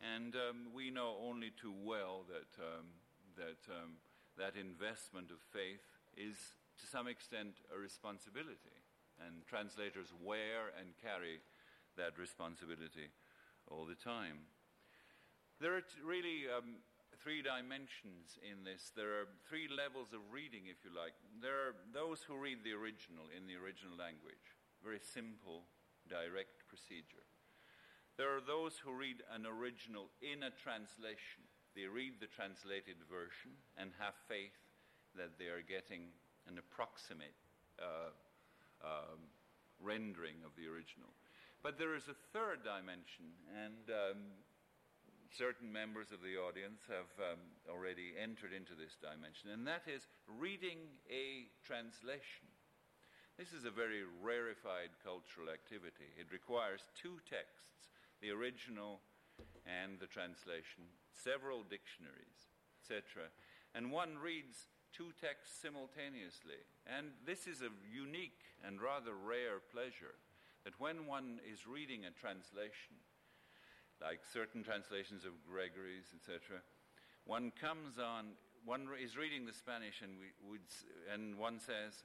And 0.03 0.35
um, 0.35 0.75
we 0.75 0.91
know 0.91 1.15
only 1.23 1.55
too 1.55 1.75
well 1.87 2.27
that, 2.27 2.51
um, 2.59 2.99
that, 3.39 3.63
um, 3.71 3.95
that 4.35 4.59
investment 4.59 5.31
of 5.31 5.39
faith 5.55 5.83
is 6.19 6.35
to 6.79 6.85
some 6.87 7.07
extent 7.07 7.63
a 7.71 7.79
responsibility 7.79 8.78
and 9.25 9.45
translators 9.45 10.13
wear 10.23 10.71
and 10.79 10.95
carry 11.01 11.39
that 11.97 12.17
responsibility 12.17 13.11
all 13.67 13.85
the 13.85 13.97
time. 13.97 14.47
There 15.59 15.75
are 15.75 15.83
t- 15.83 15.99
really 15.99 16.47
um, 16.47 16.79
three 17.19 17.43
dimensions 17.43 18.39
in 18.39 18.63
this. 18.63 18.95
There 18.95 19.19
are 19.19 19.27
three 19.43 19.67
levels 19.67 20.15
of 20.15 20.23
reading, 20.31 20.71
if 20.71 20.87
you 20.87 20.91
like. 20.95 21.13
There 21.43 21.67
are 21.67 21.75
those 21.91 22.23
who 22.23 22.39
read 22.39 22.63
the 22.63 22.73
original 22.73 23.27
in 23.35 23.43
the 23.43 23.59
original 23.59 23.99
language, 23.99 24.55
very 24.79 25.03
simple, 25.03 25.67
direct 26.07 26.63
procedure. 26.71 27.27
There 28.15 28.31
are 28.35 28.43
those 28.43 28.79
who 28.79 28.95
read 28.95 29.23
an 29.31 29.43
original 29.43 30.11
in 30.23 30.43
a 30.43 30.51
translation. 30.51 31.43
They 31.75 31.87
read 31.87 32.19
the 32.19 32.31
translated 32.31 32.99
version 33.07 33.55
and 33.75 33.91
have 33.99 34.15
faith 34.27 34.55
that 35.15 35.39
they 35.39 35.47
are 35.47 35.63
getting 35.63 36.11
an 36.47 36.59
approximate 36.59 37.35
uh, 37.79 38.11
um, 38.83 39.19
rendering 39.79 40.43
of 40.45 40.55
the 40.55 40.67
original. 40.67 41.11
But 41.63 41.77
there 41.77 41.95
is 41.95 42.07
a 42.07 42.15
third 42.31 42.63
dimension, 42.63 43.35
and 43.51 43.83
um, 43.91 44.19
certain 45.35 45.71
members 45.71 46.11
of 46.11 46.23
the 46.23 46.39
audience 46.39 46.87
have 46.87 47.11
um, 47.19 47.41
already 47.67 48.15
entered 48.15 48.55
into 48.55 48.73
this 48.73 48.95
dimension, 48.97 49.51
and 49.51 49.67
that 49.67 49.83
is 49.83 50.07
reading 50.25 50.79
a 51.11 51.51
translation. 51.61 52.47
This 53.37 53.51
is 53.55 53.63
a 53.63 53.71
very 53.71 54.03
rarefied 54.23 54.91
cultural 55.03 55.47
activity. 55.47 56.11
It 56.19 56.31
requires 56.31 56.91
two 56.95 57.23
texts, 57.23 57.87
the 58.19 58.31
original 58.31 58.99
and 59.63 59.99
the 59.99 60.11
translation, 60.11 60.91
several 61.15 61.63
dictionaries, 61.63 62.51
etc. 62.83 63.31
And 63.75 63.91
one 63.91 64.19
reads 64.19 64.67
two 64.95 65.11
texts 65.19 65.61
simultaneously. 65.61 66.61
And 66.85 67.13
this 67.25 67.47
is 67.47 67.61
a 67.61 67.71
unique 67.87 68.43
and 68.65 68.81
rather 68.81 69.13
rare 69.13 69.61
pleasure 69.71 70.17
that 70.65 70.79
when 70.79 71.07
one 71.07 71.39
is 71.47 71.67
reading 71.67 72.05
a 72.05 72.11
translation, 72.11 72.99
like 74.01 74.21
certain 74.27 74.63
translations 74.63 75.25
of 75.25 75.37
Gregory's, 75.47 76.11
etc., 76.15 76.59
one 77.25 77.51
comes 77.55 77.99
on, 77.99 78.33
one 78.65 78.87
is 78.97 79.15
reading 79.15 79.45
the 79.45 79.53
Spanish 79.53 80.01
and, 80.01 80.19
we 80.19 80.31
would, 80.43 80.67
and 81.13 81.37
one 81.37 81.59
says, 81.59 82.03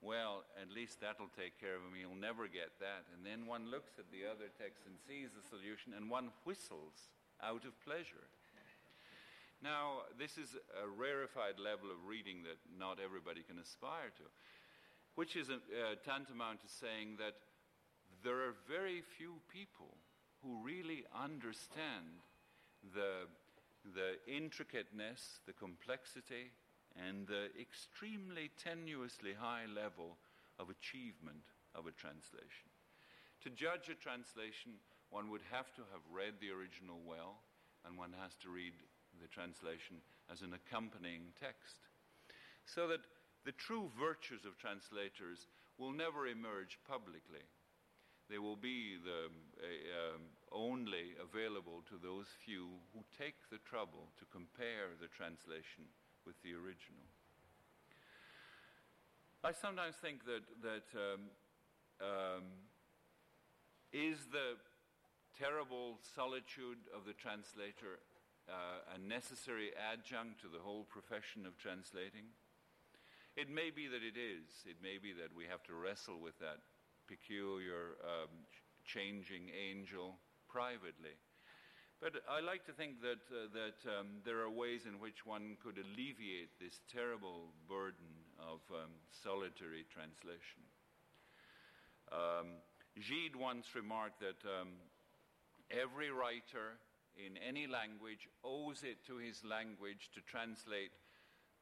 well, 0.00 0.48
at 0.56 0.72
least 0.72 1.00
that'll 1.00 1.32
take 1.36 1.60
care 1.60 1.76
of 1.76 1.84
him. 1.84 1.92
He'll 1.92 2.16
never 2.16 2.48
get 2.48 2.80
that. 2.80 3.04
And 3.12 3.20
then 3.20 3.44
one 3.44 3.68
looks 3.68 4.00
at 4.00 4.08
the 4.08 4.24
other 4.24 4.48
text 4.56 4.88
and 4.88 4.96
sees 4.96 5.36
the 5.36 5.44
solution, 5.44 5.92
and 5.92 6.08
one 6.08 6.32
whistles 6.48 7.12
out 7.44 7.68
of 7.68 7.76
pleasure. 7.84 8.32
Now, 9.62 10.08
this 10.18 10.38
is 10.38 10.56
a 10.72 10.88
rarefied 10.88 11.60
level 11.60 11.90
of 11.90 12.08
reading 12.08 12.42
that 12.44 12.56
not 12.78 12.96
everybody 12.96 13.42
can 13.42 13.58
aspire 13.58 14.08
to, 14.16 14.24
which 15.16 15.36
is 15.36 15.48
tantamount 16.04 16.60
to 16.62 16.68
saying 16.68 17.16
that 17.18 17.36
there 18.24 18.40
are 18.40 18.56
very 18.68 19.02
few 19.02 19.36
people 19.52 19.96
who 20.42 20.64
really 20.64 21.04
understand 21.12 22.24
the, 22.94 23.28
the 23.94 24.16
intricateness, 24.24 25.40
the 25.46 25.52
complexity, 25.52 26.52
and 26.96 27.26
the 27.28 27.52
extremely 27.60 28.50
tenuously 28.56 29.36
high 29.36 29.68
level 29.68 30.16
of 30.58 30.70
achievement 30.70 31.44
of 31.74 31.86
a 31.86 31.92
translation. 31.92 32.72
To 33.44 33.50
judge 33.50 33.88
a 33.88 33.94
translation, 33.94 34.80
one 35.10 35.30
would 35.30 35.44
have 35.52 35.72
to 35.76 35.84
have 35.92 36.04
read 36.12 36.40
the 36.40 36.50
original 36.50 37.00
well, 37.04 37.40
and 37.84 37.96
one 37.96 38.14
has 38.20 38.34
to 38.42 38.48
read 38.48 38.72
the 39.20 39.28
translation 39.28 40.02
as 40.32 40.42
an 40.42 40.54
accompanying 40.54 41.32
text. 41.38 41.76
So 42.64 42.88
that 42.88 43.00
the 43.44 43.52
true 43.52 43.90
virtues 43.98 44.44
of 44.44 44.58
translators 44.58 45.48
will 45.78 45.92
never 45.92 46.26
emerge 46.26 46.78
publicly. 46.88 47.44
They 48.28 48.38
will 48.38 48.56
be 48.56 48.96
the, 49.02 49.26
uh, 49.26 50.18
only 50.52 51.18
available 51.18 51.82
to 51.88 51.98
those 51.98 52.26
few 52.44 52.68
who 52.94 53.02
take 53.18 53.34
the 53.50 53.58
trouble 53.66 54.12
to 54.18 54.24
compare 54.30 54.94
the 55.00 55.08
translation 55.08 55.90
with 56.24 56.36
the 56.42 56.54
original. 56.54 57.02
I 59.42 59.52
sometimes 59.52 59.96
think 59.96 60.24
that, 60.26 60.44
that 60.62 60.86
um, 60.94 61.20
um, 61.98 62.44
is 63.92 64.28
the 64.30 64.60
terrible 65.38 65.98
solitude 66.14 66.78
of 66.94 67.06
the 67.06 67.14
translator 67.14 67.98
uh, 68.48 68.94
a 68.94 68.98
necessary 68.98 69.70
adjunct 69.76 70.40
to 70.40 70.48
the 70.48 70.62
whole 70.62 70.84
profession 70.84 71.46
of 71.46 71.58
translating? 71.58 72.32
It 73.36 73.48
may 73.48 73.70
be 73.70 73.86
that 73.86 74.02
it 74.02 74.18
is. 74.18 74.64
It 74.66 74.76
may 74.82 74.98
be 74.98 75.12
that 75.12 75.34
we 75.36 75.46
have 75.46 75.62
to 75.64 75.74
wrestle 75.74 76.18
with 76.20 76.38
that 76.40 76.58
peculiar 77.06 77.98
um, 78.02 78.46
changing 78.84 79.50
angel 79.54 80.18
privately. 80.48 81.14
But 82.00 82.24
I 82.30 82.40
like 82.40 82.64
to 82.64 82.72
think 82.72 83.02
that, 83.02 83.20
uh, 83.28 83.52
that 83.52 83.78
um, 83.84 84.24
there 84.24 84.40
are 84.40 84.50
ways 84.50 84.88
in 84.88 84.98
which 84.98 85.26
one 85.26 85.60
could 85.62 85.76
alleviate 85.76 86.56
this 86.58 86.80
terrible 86.88 87.52
burden 87.68 88.24
of 88.40 88.64
um, 88.72 88.88
solitary 89.12 89.84
translation. 89.92 90.64
Um, 92.10 92.64
Gide 92.96 93.36
once 93.36 93.76
remarked 93.76 94.18
that 94.20 94.40
um, 94.48 94.80
every 95.70 96.10
writer 96.10 96.80
in 97.16 97.36
any 97.36 97.66
language 97.66 98.28
owes 98.44 98.82
it 98.82 99.04
to 99.06 99.16
his 99.16 99.44
language 99.44 100.10
to 100.14 100.20
translate 100.20 100.92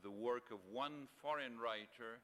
the 0.03 0.11
work 0.11 0.51
of 0.51 0.59
one 0.71 1.09
foreign 1.21 1.59
writer, 1.59 2.23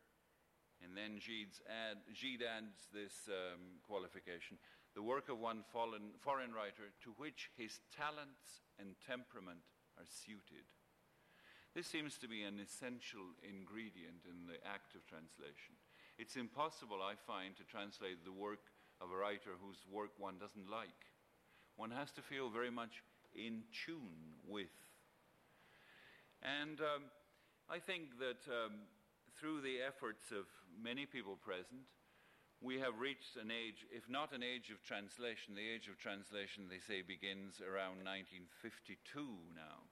and 0.83 0.97
then 0.97 1.19
Gide 1.19 2.45
adds 2.45 2.89
this 2.93 3.29
um, 3.29 3.81
qualification 3.87 4.59
the 4.95 5.03
work 5.03 5.29
of 5.29 5.41
one 5.41 5.67
foreign 5.67 6.55
writer 6.55 6.95
to 7.03 7.11
which 7.19 7.51
his 7.59 7.81
talents 7.91 8.63
and 8.79 8.95
temperament 9.03 9.67
are 9.99 10.07
suited. 10.07 10.71
This 11.75 11.91
seems 11.91 12.17
to 12.19 12.31
be 12.31 12.47
an 12.47 12.63
essential 12.63 13.35
ingredient 13.43 14.23
in 14.31 14.47
the 14.47 14.63
act 14.63 14.95
of 14.95 15.03
translation. 15.11 15.75
It's 16.17 16.39
impossible, 16.39 17.03
I 17.03 17.19
find, 17.19 17.59
to 17.59 17.67
translate 17.67 18.23
the 18.23 18.31
work 18.31 18.71
of 19.03 19.11
a 19.11 19.19
writer 19.19 19.59
whose 19.59 19.83
work 19.91 20.15
one 20.17 20.39
doesn't 20.39 20.71
like. 20.71 21.11
One 21.75 21.91
has 21.91 22.15
to 22.15 22.23
feel 22.23 22.47
very 22.49 22.71
much 22.71 23.03
in 23.35 23.63
tune 23.87 24.39
with. 24.47 24.73
And 26.43 26.81
um, 26.81 27.11
I 27.71 27.79
think 27.79 28.19
that 28.19 28.45
um, 28.51 28.87
through 29.39 29.63
the 29.63 29.81
efforts 29.81 30.31
of 30.31 30.45
many 30.77 31.07
people 31.07 31.37
present, 31.41 31.89
we 32.61 32.81
have 32.81 33.01
reached 33.01 33.37
an 33.37 33.51
age, 33.51 33.85
if 33.93 34.09
not 34.09 34.33
an 34.33 34.43
age 34.43 34.71
of 34.71 34.81
translation, 34.81 35.53
the 35.53 35.69
age 35.69 35.89
of 35.89 35.99
translation, 35.99 36.65
they 36.65 36.81
say, 36.81 37.03
begins 37.05 37.61
around 37.61 38.01
1952 38.05 38.97
now. 39.53 39.85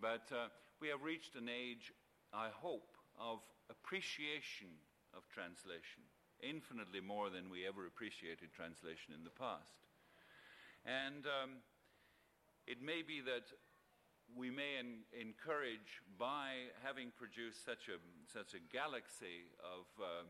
But 0.00 0.26
uh, 0.34 0.50
we 0.80 0.88
have 0.88 1.02
reached 1.02 1.34
an 1.34 1.50
age, 1.50 1.94
I 2.32 2.50
hope, 2.50 2.98
of 3.18 3.42
appreciation 3.70 4.70
of 5.14 5.26
translation, 5.30 6.06
infinitely 6.42 7.02
more 7.02 7.30
than 7.30 7.50
we 7.50 7.66
ever 7.66 7.86
appreciated 7.86 8.54
translation 8.54 9.14
in 9.14 9.22
the 9.22 9.34
past. 9.34 9.78
And 10.86 11.26
um, 11.26 11.62
it 12.68 12.84
may 12.84 13.00
be 13.00 13.24
that 13.24 13.48
we 14.36 14.52
may 14.52 14.76
en- 14.76 15.08
encourage, 15.16 16.04
by 16.20 16.68
having 16.84 17.08
produced 17.16 17.64
such 17.64 17.88
a, 17.88 17.96
such 18.28 18.52
a 18.52 18.60
galaxy 18.60 19.48
of 19.64 19.88
um, 19.96 20.28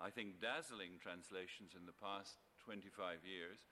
I 0.00 0.08
think, 0.08 0.40
dazzling 0.40 0.96
translations 0.96 1.76
in 1.76 1.84
the 1.84 1.96
past 2.00 2.40
25 2.64 3.20
years, 3.20 3.68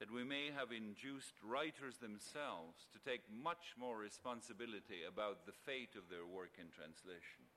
that 0.00 0.12
we 0.12 0.20
may 0.20 0.52
have 0.52 0.68
induced 0.68 1.40
writers 1.40 1.96
themselves 1.96 2.84
to 2.92 3.00
take 3.00 3.24
much 3.32 3.72
more 3.80 3.96
responsibility 3.96 5.08
about 5.08 5.48
the 5.48 5.56
fate 5.64 5.96
of 5.96 6.12
their 6.12 6.28
work 6.28 6.60
in 6.60 6.68
translation. 6.68 7.48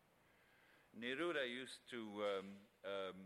Neruda 0.96 1.44
used 1.44 1.84
to 1.92 2.00
um, 2.24 2.48
um, 2.88 3.20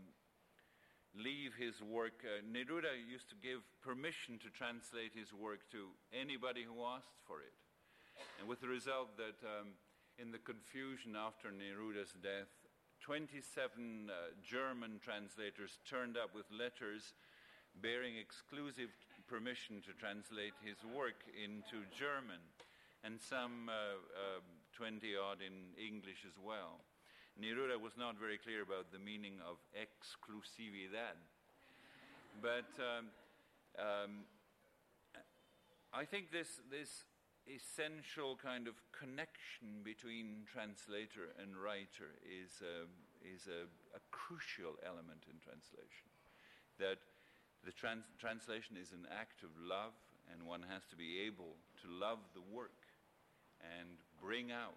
leave 1.14 1.54
his 1.58 1.82
work, 1.82 2.22
uh, 2.22 2.42
Neruda 2.46 2.94
used 2.94 3.28
to 3.30 3.36
give 3.42 3.60
permission 3.82 4.38
to 4.40 4.50
translate 4.50 5.12
his 5.14 5.32
work 5.32 5.66
to 5.72 5.90
anybody 6.14 6.62
who 6.62 6.84
asked 6.84 7.18
for 7.26 7.40
it. 7.40 7.54
And 8.38 8.48
with 8.48 8.60
the 8.60 8.68
result 8.68 9.16
that 9.16 9.40
um, 9.42 9.74
in 10.18 10.30
the 10.30 10.38
confusion 10.38 11.16
after 11.16 11.48
Neruda's 11.48 12.14
death, 12.22 12.52
27 13.00 14.10
uh, 14.10 14.36
German 14.44 15.00
translators 15.00 15.78
turned 15.88 16.16
up 16.16 16.34
with 16.34 16.44
letters 16.52 17.14
bearing 17.80 18.16
exclusive 18.16 18.90
permission 19.26 19.80
to 19.86 19.94
translate 19.94 20.52
his 20.60 20.76
work 20.84 21.22
into 21.32 21.86
German, 21.94 22.42
and 23.04 23.16
some 23.20 23.70
uh, 23.70 23.96
uh, 24.12 24.40
20 24.76 25.16
odd 25.16 25.38
in 25.40 25.72
English 25.78 26.26
as 26.26 26.36
well. 26.36 26.82
Neruda 27.40 27.80
was 27.80 27.96
not 27.96 28.20
very 28.20 28.36
clear 28.36 28.60
about 28.60 28.92
the 28.92 28.98
meaning 29.00 29.40
of 29.40 29.56
exclusividad. 29.72 31.16
But 32.42 32.68
um, 32.76 33.08
um, 33.80 34.28
I 35.92 36.04
think 36.04 36.30
this, 36.30 36.60
this 36.70 37.08
essential 37.48 38.36
kind 38.36 38.68
of 38.68 38.76
connection 38.92 39.80
between 39.82 40.44
translator 40.44 41.32
and 41.40 41.56
writer 41.56 42.20
is 42.22 42.60
a, 42.60 42.84
is 43.24 43.48
a, 43.48 43.64
a 43.96 44.00
crucial 44.12 44.76
element 44.84 45.24
in 45.24 45.40
translation. 45.40 46.12
That 46.76 47.00
the 47.64 47.72
trans- 47.72 48.08
translation 48.20 48.76
is 48.76 48.92
an 48.92 49.08
act 49.08 49.42
of 49.42 49.50
love, 49.56 49.96
and 50.28 50.44
one 50.44 50.64
has 50.68 50.84
to 50.92 50.96
be 50.96 51.24
able 51.24 51.56
to 51.80 51.86
love 51.88 52.20
the 52.36 52.44
work 52.52 52.84
and 53.64 53.96
bring 54.20 54.52
out, 54.52 54.76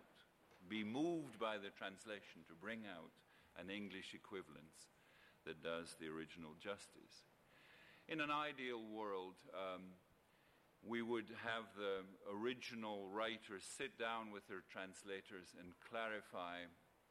be 0.69 0.83
moved 0.83 1.39
by 1.39 1.57
the 1.57 1.69
translation 1.75 2.45
to 2.47 2.53
bring 2.53 2.83
out 2.87 3.11
an 3.59 3.69
English 3.69 4.13
equivalence 4.13 4.93
that 5.45 5.61
does 5.61 5.95
the 5.99 6.07
original 6.07 6.55
justice. 6.59 7.27
In 8.07 8.19
an 8.19 8.31
ideal 8.31 8.81
world, 8.91 9.35
um, 9.53 9.95
we 10.83 11.01
would 11.01 11.31
have 11.43 11.63
the 11.79 12.03
original 12.27 13.07
writers 13.07 13.63
sit 13.63 13.97
down 13.97 14.31
with 14.31 14.47
their 14.47 14.63
translators 14.67 15.55
and 15.59 15.71
clarify 15.87 16.67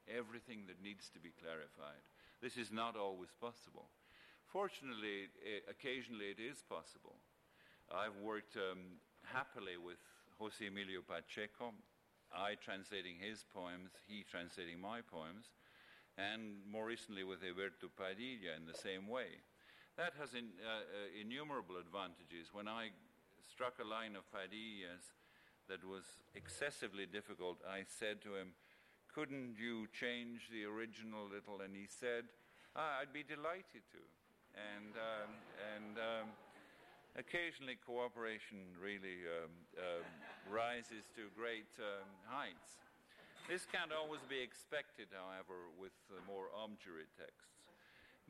everything 0.08 0.68
that 0.68 0.82
needs 0.82 1.08
to 1.08 1.20
be 1.20 1.32
clarified. 1.40 2.02
This 2.42 2.56
is 2.56 2.72
not 2.72 2.96
always 2.96 3.30
possible. 3.40 3.88
Fortunately, 4.44 5.32
it, 5.40 5.64
occasionally 5.70 6.36
it 6.36 6.40
is 6.42 6.60
possible. 6.68 7.16
I've 7.88 8.16
worked 8.20 8.56
um, 8.56 9.00
happily 9.24 9.80
with 9.80 10.00
Jose 10.38 10.60
Emilio 10.60 11.00
Pacheco, 11.00 11.72
I 12.34 12.56
translating 12.56 13.16
his 13.20 13.44
poems, 13.54 13.92
he 14.08 14.24
translating 14.24 14.80
my 14.80 15.00
poems, 15.00 15.54
and 16.18 16.60
more 16.68 16.84
recently 16.84 17.24
with 17.24 17.40
Heberto 17.40 17.88
Padilla 17.96 18.56
in 18.56 18.66
the 18.66 18.76
same 18.76 19.08
way. 19.08 19.40
That 19.96 20.12
has 20.18 20.34
in, 20.34 20.48
uh, 20.64 20.88
uh, 20.88 21.20
innumerable 21.20 21.76
advantages. 21.76 22.52
When 22.52 22.68
I 22.68 22.90
struck 23.44 23.76
a 23.80 23.84
line 23.84 24.16
of 24.16 24.24
Padilla's 24.32 25.12
that 25.68 25.84
was 25.84 26.04
excessively 26.34 27.06
difficult, 27.06 27.60
I 27.68 27.84
said 27.84 28.20
to 28.22 28.34
him, 28.34 28.56
Couldn't 29.12 29.56
you 29.60 29.88
change 29.92 30.48
the 30.48 30.64
original 30.64 31.28
little? 31.28 31.60
And 31.60 31.76
he 31.76 31.84
said, 31.84 32.24
ah, 32.76 33.00
I'd 33.00 33.12
be 33.12 33.22
delighted 33.22 33.84
to. 33.92 34.02
And, 34.56 34.92
um, 34.96 35.30
and 35.76 35.94
um, 36.00 36.26
occasionally 37.16 37.76
cooperation 37.84 38.72
really 38.80 39.24
um, 39.28 39.52
um 39.76 40.04
rises 40.50 41.06
to 41.14 41.30
great 41.36 41.70
um, 41.78 42.08
heights. 42.26 42.82
This 43.50 43.66
can't 43.66 43.90
always 43.90 44.22
be 44.30 44.38
expected, 44.38 45.10
however, 45.10 45.68
with 45.74 45.92
the 46.06 46.22
more 46.26 46.48
obdurate 46.54 47.10
texts. 47.18 47.68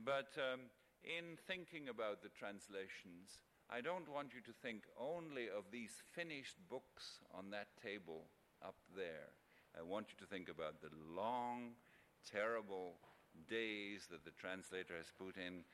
But 0.00 0.32
um, 0.40 0.72
in 1.04 1.36
thinking 1.46 1.88
about 1.92 2.24
the 2.24 2.32
translations, 2.32 3.44
I 3.68 3.80
don't 3.80 4.08
want 4.08 4.32
you 4.34 4.40
to 4.44 4.54
think 4.64 4.84
only 4.98 5.48
of 5.48 5.68
these 5.70 6.02
finished 6.12 6.56
books 6.68 7.20
on 7.32 7.50
that 7.52 7.68
table 7.80 8.28
up 8.64 8.76
there. 8.96 9.32
I 9.72 9.82
want 9.82 10.12
you 10.12 10.18
to 10.20 10.28
think 10.28 10.48
about 10.48 10.80
the 10.80 10.92
long, 10.92 11.76
terrible 12.24 13.00
days 13.48 14.08
that 14.10 14.24
the 14.24 14.36
translator 14.36 14.96
has 14.96 15.08
put 15.16 15.36
in 15.36 15.64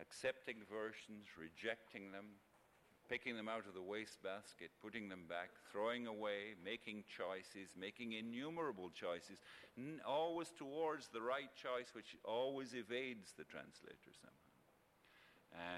accepting 0.00 0.66
versions, 0.66 1.30
rejecting 1.38 2.10
them, 2.10 2.38
picking 3.10 3.34
them 3.34 3.50
out 3.50 3.66
of 3.66 3.74
the 3.74 3.82
wastebasket, 3.82 4.70
putting 4.78 5.10
them 5.10 5.26
back, 5.28 5.50
throwing 5.72 6.06
away, 6.06 6.54
making 6.62 7.02
choices, 7.10 7.74
making 7.74 8.14
innumerable 8.14 8.88
choices, 8.94 9.42
always 10.06 10.54
towards 10.54 11.10
the 11.10 11.20
right 11.20 11.50
choice, 11.58 11.90
which 11.92 12.14
always 12.22 12.70
evades 12.72 13.34
the 13.34 13.42
translator 13.50 14.14
somehow. 14.14 14.54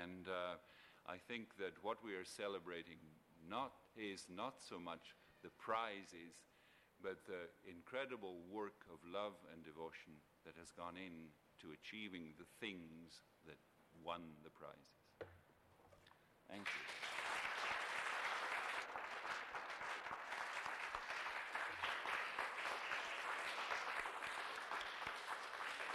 And 0.05 0.29
uh, 0.29 0.61
I 1.09 1.17
think 1.17 1.57
that 1.57 1.73
what 1.81 2.05
we 2.05 2.13
are 2.13 2.29
celebrating 2.29 3.01
not 3.49 3.73
is 3.97 4.29
not 4.29 4.61
so 4.61 4.79
much 4.79 5.17
the 5.43 5.51
prizes, 5.57 6.37
but 7.01 7.25
the 7.25 7.49
incredible 7.65 8.45
work 8.53 8.85
of 8.93 9.01
love 9.09 9.41
and 9.57 9.65
devotion 9.65 10.21
that 10.45 10.55
has 10.61 10.71
gone 10.77 11.01
in 11.01 11.33
to 11.65 11.73
achieving 11.73 12.37
the 12.37 12.47
things 12.61 13.25
that 13.49 13.59
won 14.05 14.21
the 14.45 14.51
prizes. 14.53 14.93
Thank 16.47 16.69
you. 16.69 16.85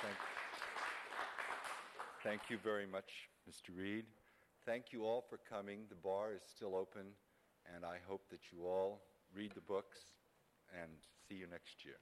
Thank, 0.02 0.18
thank 2.28 2.50
you 2.50 2.58
very 2.62 2.86
much, 2.86 3.10
Mr. 3.50 3.72
Reid. 3.74 4.04
Thank 4.66 4.92
you 4.92 5.06
all 5.06 5.24
for 5.30 5.40
coming. 5.50 5.86
The 5.88 5.96
bar 5.96 6.34
is 6.34 6.42
still 6.54 6.76
open, 6.76 7.06
and 7.74 7.86
I 7.86 8.00
hope 8.06 8.24
that 8.32 8.52
you 8.52 8.68
all 8.68 9.00
read 9.34 9.54
the 9.56 9.62
books 9.62 10.00
and 10.78 10.92
see 11.30 11.36
you 11.36 11.48
next 11.48 11.86
year. 11.86 11.96